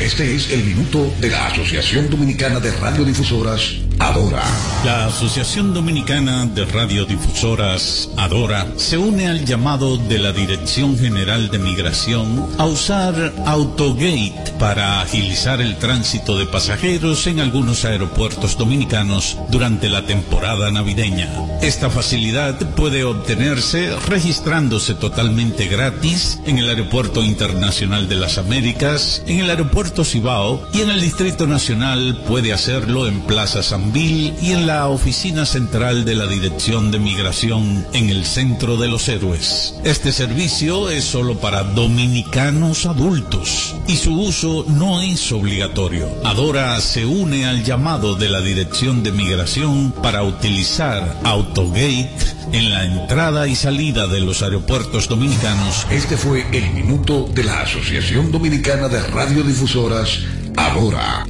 Este 0.00 0.34
es 0.34 0.50
el 0.50 0.64
minuto 0.64 1.12
de 1.20 1.30
la 1.30 1.46
Asociación 1.46 2.10
Dominicana 2.10 2.58
de 2.60 2.72
Radiodifusoras, 2.72 3.76
Adora. 4.04 4.42
La 4.84 5.06
Asociación 5.06 5.72
Dominicana 5.72 6.44
de 6.44 6.66
Radiodifusoras, 6.66 8.10
Adora, 8.18 8.66
se 8.76 8.98
une 8.98 9.28
al 9.28 9.46
llamado 9.46 9.96
de 9.96 10.18
la 10.18 10.30
Dirección 10.32 10.98
General 10.98 11.48
de 11.50 11.58
Migración 11.58 12.46
a 12.58 12.66
usar 12.66 13.32
Autogate 13.46 14.52
para 14.58 15.00
agilizar 15.00 15.62
el 15.62 15.76
tránsito 15.78 16.36
de 16.36 16.44
pasajeros 16.44 17.26
en 17.26 17.40
algunos 17.40 17.86
aeropuertos 17.86 18.58
dominicanos 18.58 19.38
durante 19.48 19.88
la 19.88 20.04
temporada 20.04 20.70
navideña. 20.70 21.30
Esta 21.62 21.88
facilidad 21.88 22.58
puede 22.74 23.04
obtenerse 23.04 23.96
registrándose 24.06 24.94
totalmente 24.94 25.66
gratis 25.66 26.40
en 26.44 26.58
el 26.58 26.68
Aeropuerto 26.68 27.22
Internacional 27.22 28.06
de 28.06 28.16
las 28.16 28.36
Américas, 28.36 29.22
en 29.26 29.38
el 29.38 29.48
Aeropuerto 29.48 30.04
Cibao 30.04 30.68
y 30.74 30.82
en 30.82 30.90
el 30.90 31.00
Distrito 31.00 31.46
Nacional 31.46 32.22
puede 32.28 32.52
hacerlo 32.52 33.06
en 33.06 33.22
Plaza 33.22 33.62
Y 33.96 34.50
en 34.50 34.66
la 34.66 34.88
oficina 34.88 35.46
central 35.46 36.04
de 36.04 36.16
la 36.16 36.26
Dirección 36.26 36.90
de 36.90 36.98
Migración 36.98 37.86
en 37.92 38.10
el 38.10 38.24
Centro 38.24 38.76
de 38.76 38.88
los 38.88 39.08
Héroes. 39.08 39.76
Este 39.84 40.10
servicio 40.10 40.90
es 40.90 41.04
solo 41.04 41.38
para 41.38 41.62
dominicanos 41.62 42.86
adultos 42.86 43.76
y 43.86 43.96
su 43.96 44.12
uso 44.18 44.66
no 44.68 45.00
es 45.00 45.30
obligatorio. 45.30 46.08
Adora 46.24 46.80
se 46.80 47.06
une 47.06 47.46
al 47.46 47.62
llamado 47.62 48.16
de 48.16 48.28
la 48.28 48.40
Dirección 48.40 49.04
de 49.04 49.12
Migración 49.12 49.92
para 50.02 50.24
utilizar 50.24 51.20
Autogate 51.22 52.10
en 52.52 52.70
la 52.72 52.84
entrada 52.84 53.46
y 53.46 53.54
salida 53.54 54.08
de 54.08 54.20
los 54.20 54.42
aeropuertos 54.42 55.08
dominicanos. 55.08 55.86
Este 55.90 56.16
fue 56.16 56.44
el 56.52 56.70
minuto 56.74 57.28
de 57.32 57.44
la 57.44 57.60
Asociación 57.60 58.32
Dominicana 58.32 58.88
de 58.88 59.00
Radiodifusoras, 59.00 60.18
Adora. 60.56 61.26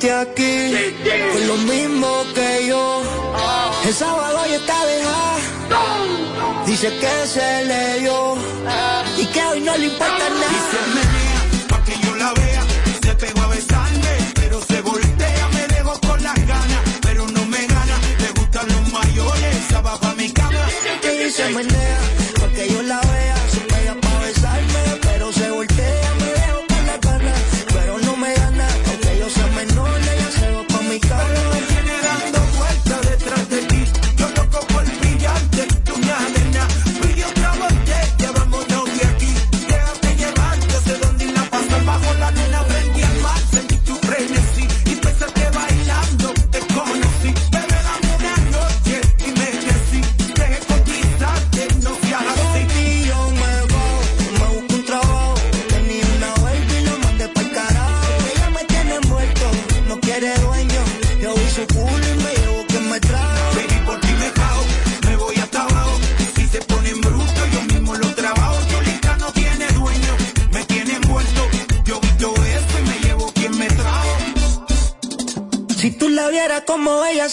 Tú 0.00 0.06
viniste 0.06 0.12
aquí 0.12 0.94
con 1.32 1.46
lo 1.46 1.56
mismo 1.56 2.24
que 2.34 2.66
yo. 2.68 3.02
El 3.84 3.94
sábado 3.94 4.46
ya 4.48 4.56
está 4.56 4.84
dejada. 4.86 5.36
Dice 6.66 6.88
que 6.98 7.26
se 7.26 7.64
leyó 7.64 8.36
y 9.18 9.26
que 9.26 9.44
hoy 9.44 9.60
no 9.60 9.76
le 9.76 9.86
importa 9.86 10.18
nada. 10.18 10.48
Dice 10.48 10.80
menea, 10.94 11.68
pa' 11.68 11.84
que 11.84 11.98
yo 12.04 12.14
la 12.16 12.32
vea. 12.32 12.62
Se 13.02 13.14
pegó 13.14 13.42
a 13.42 13.48
besarme, 13.48 14.32
pero 14.34 14.60
se 14.62 14.80
voltea. 14.80 15.48
Me 15.52 15.66
dejo 15.68 16.00
con 16.00 16.22
las 16.22 16.46
ganas, 16.46 16.80
pero 17.02 17.26
no 17.28 17.44
me 17.46 17.66
gana. 17.66 17.98
Le 18.18 18.30
gustan 18.40 18.68
los 18.68 18.92
mayores, 18.92 19.56
esa 19.68 19.80
va 19.80 19.98
pa' 20.00 20.14
mi 20.14 20.30
cama. 20.30 20.66
Y 21.02 21.30
se 21.30 21.48
menea, 21.50 21.98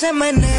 se 0.01 0.11
menea, 0.11 0.50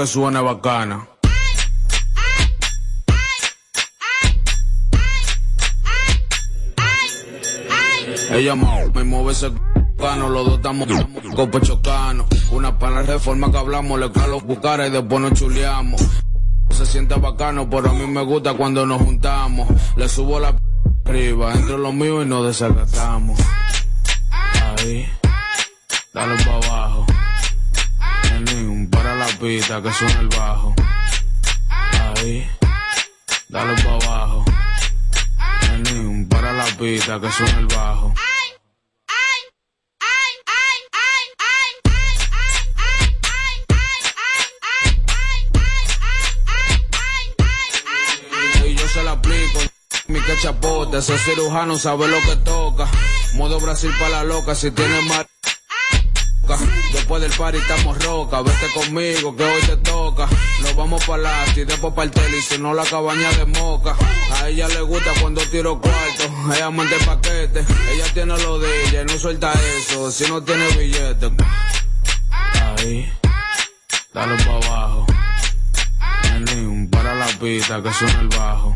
que 0.00 0.06
suene 0.06 0.40
bacana. 0.40 1.06
Ella 8.30 8.54
me 8.54 9.04
mueve 9.04 9.32
ese 9.32 9.50
cano, 9.98 10.28
los 10.28 10.46
dos 10.46 10.54
estamos 10.56 10.88
con 11.34 11.50
pecho 11.50 11.80
cano. 11.82 12.26
Una 12.50 12.78
para 12.78 12.96
la 12.96 13.02
reforma 13.02 13.50
que 13.50 13.58
hablamos, 13.58 13.98
le 14.00 14.10
calo 14.10 14.40
buscar 14.40 14.80
y 14.86 14.90
después 14.90 15.20
nos 15.20 15.34
chuleamos. 15.34 16.00
Se 16.70 16.86
siente 16.86 17.14
bacano, 17.16 17.68
pero 17.68 17.90
a 17.90 17.94
mí 17.94 18.06
me 18.06 18.22
gusta 18.22 18.54
cuando 18.54 18.86
nos 18.86 19.02
juntamos. 19.02 19.68
Le 19.96 20.08
subo 20.08 20.38
la 20.40 20.52
p- 20.52 20.58
arriba, 21.06 21.52
entre 21.54 21.76
los 21.76 21.92
míos 21.92 22.24
y 22.24 22.28
nos 22.28 22.46
desacatamos. 22.46 23.38
Que 29.82 29.92
suena 29.92 30.20
el 30.20 30.28
bajo. 30.28 30.74
Ahí, 31.70 32.50
dale 33.48 33.82
pa' 33.82 33.94
abajo. 33.94 34.44
Nenín, 35.62 36.28
para 36.28 36.52
la 36.52 36.64
pista 36.76 37.20
que 37.20 37.30
suena 37.30 37.58
el 37.58 37.66
bajo. 37.66 38.14
Y 48.66 48.74
yo 48.74 48.88
se 48.88 49.02
la 49.02 49.12
aplico. 49.12 49.60
Mi 50.08 50.20
que 50.20 50.36
chapote, 50.38 50.98
ese 50.98 51.16
cirujano 51.18 51.78
sabe 51.78 52.08
lo 52.08 52.20
que 52.22 52.36
toca. 52.44 52.88
Modo 53.34 53.60
Brasil 53.60 53.92
para 53.98 54.10
la 54.10 54.24
loca, 54.24 54.54
si 54.54 54.70
tiene 54.72 55.00
mar. 55.02 55.26
Después 57.10 57.28
del 57.28 57.38
party 57.40 57.58
estamos 57.58 58.04
roca, 58.04 58.40
vete 58.40 58.72
conmigo 58.72 59.34
que 59.34 59.42
hoy 59.42 59.60
te 59.62 59.76
toca. 59.78 60.28
Nos 60.62 60.76
vamos 60.76 61.04
para 61.04 61.44
y 61.56 61.64
después 61.64 61.92
para 61.92 62.04
el 62.04 62.12
tele 62.12 62.40
si 62.40 62.56
no 62.56 62.72
la 62.72 62.84
cabaña 62.84 63.28
de 63.32 63.46
moca. 63.46 63.96
A 64.34 64.48
ella 64.48 64.68
le 64.68 64.80
gusta 64.82 65.10
cuando 65.20 65.40
tiro 65.46 65.80
cuarto, 65.80 66.54
ella 66.54 66.70
manda 66.70 66.94
el 66.94 67.04
paquete. 67.04 67.66
Ella 67.90 68.04
tiene 68.14 68.38
lo 68.38 68.60
de 68.60 68.68
y 68.92 69.04
no 69.12 69.18
suelta 69.18 69.52
eso, 69.76 70.12
si 70.12 70.28
no 70.28 70.40
tiene 70.44 70.68
billete. 70.68 71.32
Ahí, 72.78 73.12
dale 74.14 74.44
pa' 74.44 74.68
abajo. 74.68 75.06
Nenín, 76.46 76.88
para 76.90 77.16
la 77.16 77.26
pista 77.26 77.82
que 77.82 77.92
suena 77.92 78.20
el 78.20 78.28
bajo. 78.28 78.72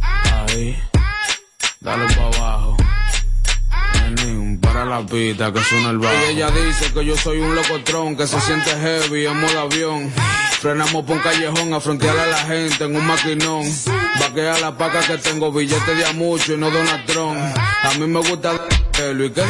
Ahí, 0.00 0.80
dale 1.80 2.06
pa' 2.14 2.38
abajo. 2.38 2.76
Para 4.60 4.84
la 4.84 5.04
pista 5.04 5.52
que 5.52 5.60
suena 5.62 5.90
el 5.90 5.98
bajo. 5.98 6.14
Y 6.26 6.32
ella 6.32 6.50
dice 6.50 6.92
que 6.92 7.04
yo 7.04 7.16
soy 7.16 7.40
un 7.40 7.54
locotrón 7.54 8.16
que 8.16 8.26
se 8.26 8.40
siente 8.40 8.70
heavy 8.70 9.26
en 9.26 9.40
modo 9.40 9.60
avión. 9.60 10.12
Frenamos 10.60 11.04
por 11.04 11.16
un 11.16 11.22
callejón 11.22 11.74
a 11.74 11.80
frontear 11.80 12.16
a 12.16 12.26
la 12.26 12.38
gente 12.38 12.84
en 12.84 12.96
un 12.96 13.06
maquinón. 13.06 13.64
Vaquea 14.20 14.58
la 14.60 14.76
paca 14.76 15.00
que 15.00 15.18
tengo 15.18 15.50
billetes 15.52 15.96
de 15.96 16.06
a 16.06 16.12
mucho 16.12 16.54
y 16.54 16.56
no 16.56 16.70
Donatron. 16.70 17.36
A 17.36 17.94
mí 17.98 18.06
me 18.06 18.20
gusta 18.20 18.52
de 18.98 19.26
y 19.26 19.30
que. 19.30 19.42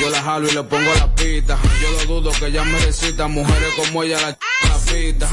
Yo 0.00 0.10
la 0.10 0.22
jalo 0.22 0.48
y 0.48 0.52
le 0.52 0.62
pongo 0.64 0.94
la 0.94 1.14
pita. 1.14 1.58
Yo 1.80 1.90
lo 1.90 2.20
dudo 2.20 2.32
que 2.38 2.46
ella 2.46 2.64
me 2.64 2.78
recita. 2.80 3.28
Mujeres 3.28 3.72
como 3.76 4.02
ella 4.02 4.20
la, 4.20 4.28
la 4.28 4.92
pita. 4.92 5.28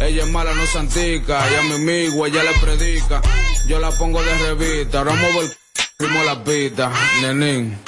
Ella 0.00 0.24
es 0.24 0.30
mala, 0.30 0.54
no 0.54 0.66
santica. 0.66 1.46
Ella 1.48 1.62
mi 1.62 1.74
amigo, 1.74 2.26
ella 2.26 2.42
le 2.42 2.52
predica. 2.60 3.20
Yo 3.66 3.78
la 3.78 3.90
pongo 3.92 4.22
de 4.22 4.38
revista. 4.38 4.98
Ahora 4.98 5.14
muevo 5.14 5.40
el 5.40 5.56
ritmo 5.98 6.22
la 6.24 6.44
pita. 6.44 6.92
Nenín, 7.22 7.78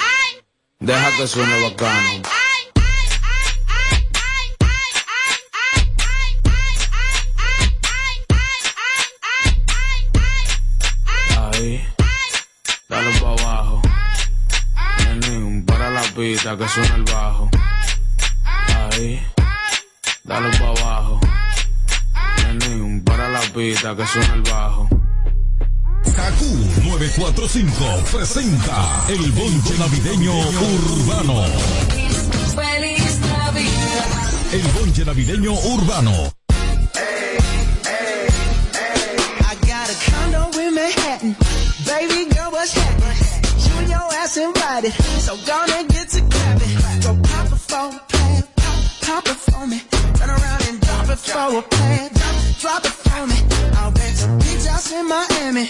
deja 0.79 1.17
que 1.17 1.27
suene 1.27 1.61
bacano. 1.61 2.21
Ahí, 11.37 11.87
dale 12.89 13.19
pa' 13.19 13.31
abajo. 13.31 13.81
Nenín, 15.05 15.63
para 15.63 15.91
la 15.91 16.01
pista 16.01 16.57
que 16.57 16.67
suena 16.67 16.95
el 16.95 17.03
bajo. 17.03 17.49
Ahí, 18.43 19.23
dale 20.23 20.57
pa' 20.57 20.69
abajo. 20.69 21.19
Nenín, 22.43 23.03
para 23.03 23.29
la 23.29 23.41
pista 23.41 23.95
que 23.95 24.07
suena 24.07 24.33
el 24.33 24.41
bajo. 24.41 24.89
Kaku 26.15 26.51
945 26.83 28.03
presenta 28.11 29.03
el 29.09 29.31
bonche 29.31 29.77
navideño 29.77 30.33
urbano. 30.37 31.45
Feliz 32.55 33.19
Navidad. 33.19 34.53
El 34.53 34.67
bonche 34.73 35.05
navideño 35.05 35.53
urbano. 35.53 36.33
I 39.39 39.55
got 39.65 39.89
a 39.89 39.95
condo 40.11 40.59
in 40.59 40.73
Manhattan. 40.73 41.35
Baby 41.85 42.25
girl, 42.33 42.51
what's 42.51 42.73
happening? 42.73 43.43
You 43.65 43.77
and 43.79 43.89
your 43.89 44.13
ass 44.21 44.37
invited. 44.37 44.93
So 45.21 45.35
gonna 45.45 45.83
get 45.87 46.09
to 46.09 46.21
clapping. 46.21 46.77
Go 47.01 47.15
pop 47.23 47.47
it 47.47 47.59
for 47.59 47.89
a 47.95 47.99
plan. 48.07 48.43
Pop, 48.55 48.83
pop 49.01 49.27
it 49.27 49.37
for 49.37 49.67
me. 49.67 49.81
Turn 50.15 50.29
around 50.29 50.67
and 50.67 50.79
drop 50.81 51.09
it 51.09 51.19
for 51.19 51.59
a 51.59 51.61
plan. 51.61 52.16
Drop 52.59 52.83
it 52.83 52.89
for 52.89 53.27
me. 53.27 53.37
I'll 53.77 53.91
rent 53.91 54.23
a 54.23 54.27
beach 54.41 54.65
house 54.65 54.91
in 54.91 55.07
Miami. 55.07 55.69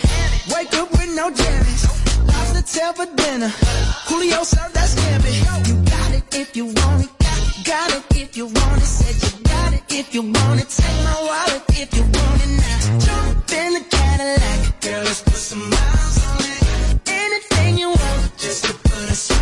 Wake 0.55 0.73
up 0.79 0.89
with 0.91 1.11
no 1.15 1.29
damage. 1.29 1.83
Lobster 2.25 2.63
tail 2.63 2.93
for 2.93 3.05
dinner. 3.13 3.51
Julio 4.07 4.43
served 4.43 4.73
that 4.73 4.87
scampi. 4.87 5.67
You 5.67 5.75
got 5.83 6.13
it 6.13 6.23
if 6.33 6.55
you 6.55 6.65
want 6.65 7.03
it. 7.03 7.11
Got, 7.19 7.65
got 7.65 7.91
it 7.91 8.21
if 8.21 8.37
you 8.37 8.45
want 8.45 8.81
it. 8.81 8.85
Said 8.85 9.15
you 9.21 9.43
got 9.43 9.73
it 9.73 9.83
if 9.89 10.13
you 10.13 10.21
want 10.21 10.61
it. 10.61 10.69
Take 10.69 10.97
my 11.03 11.17
wallet 11.27 11.63
if 11.75 11.93
you 11.93 12.03
want 12.03 12.41
it 12.45 12.51
now. 12.55 12.99
Jump 13.05 13.51
in 13.51 13.73
the 13.73 13.83
Cadillac. 13.91 14.81
Girl, 14.81 15.03
let's 15.03 15.21
put 15.23 15.33
some 15.35 15.69
miles 15.69 16.17
on 16.25 16.39
it. 16.39 17.09
Anything 17.09 17.77
you 17.79 17.89
want, 17.89 18.37
just 18.37 18.63
to 18.63 18.73
put 18.73 19.11
us 19.11 19.36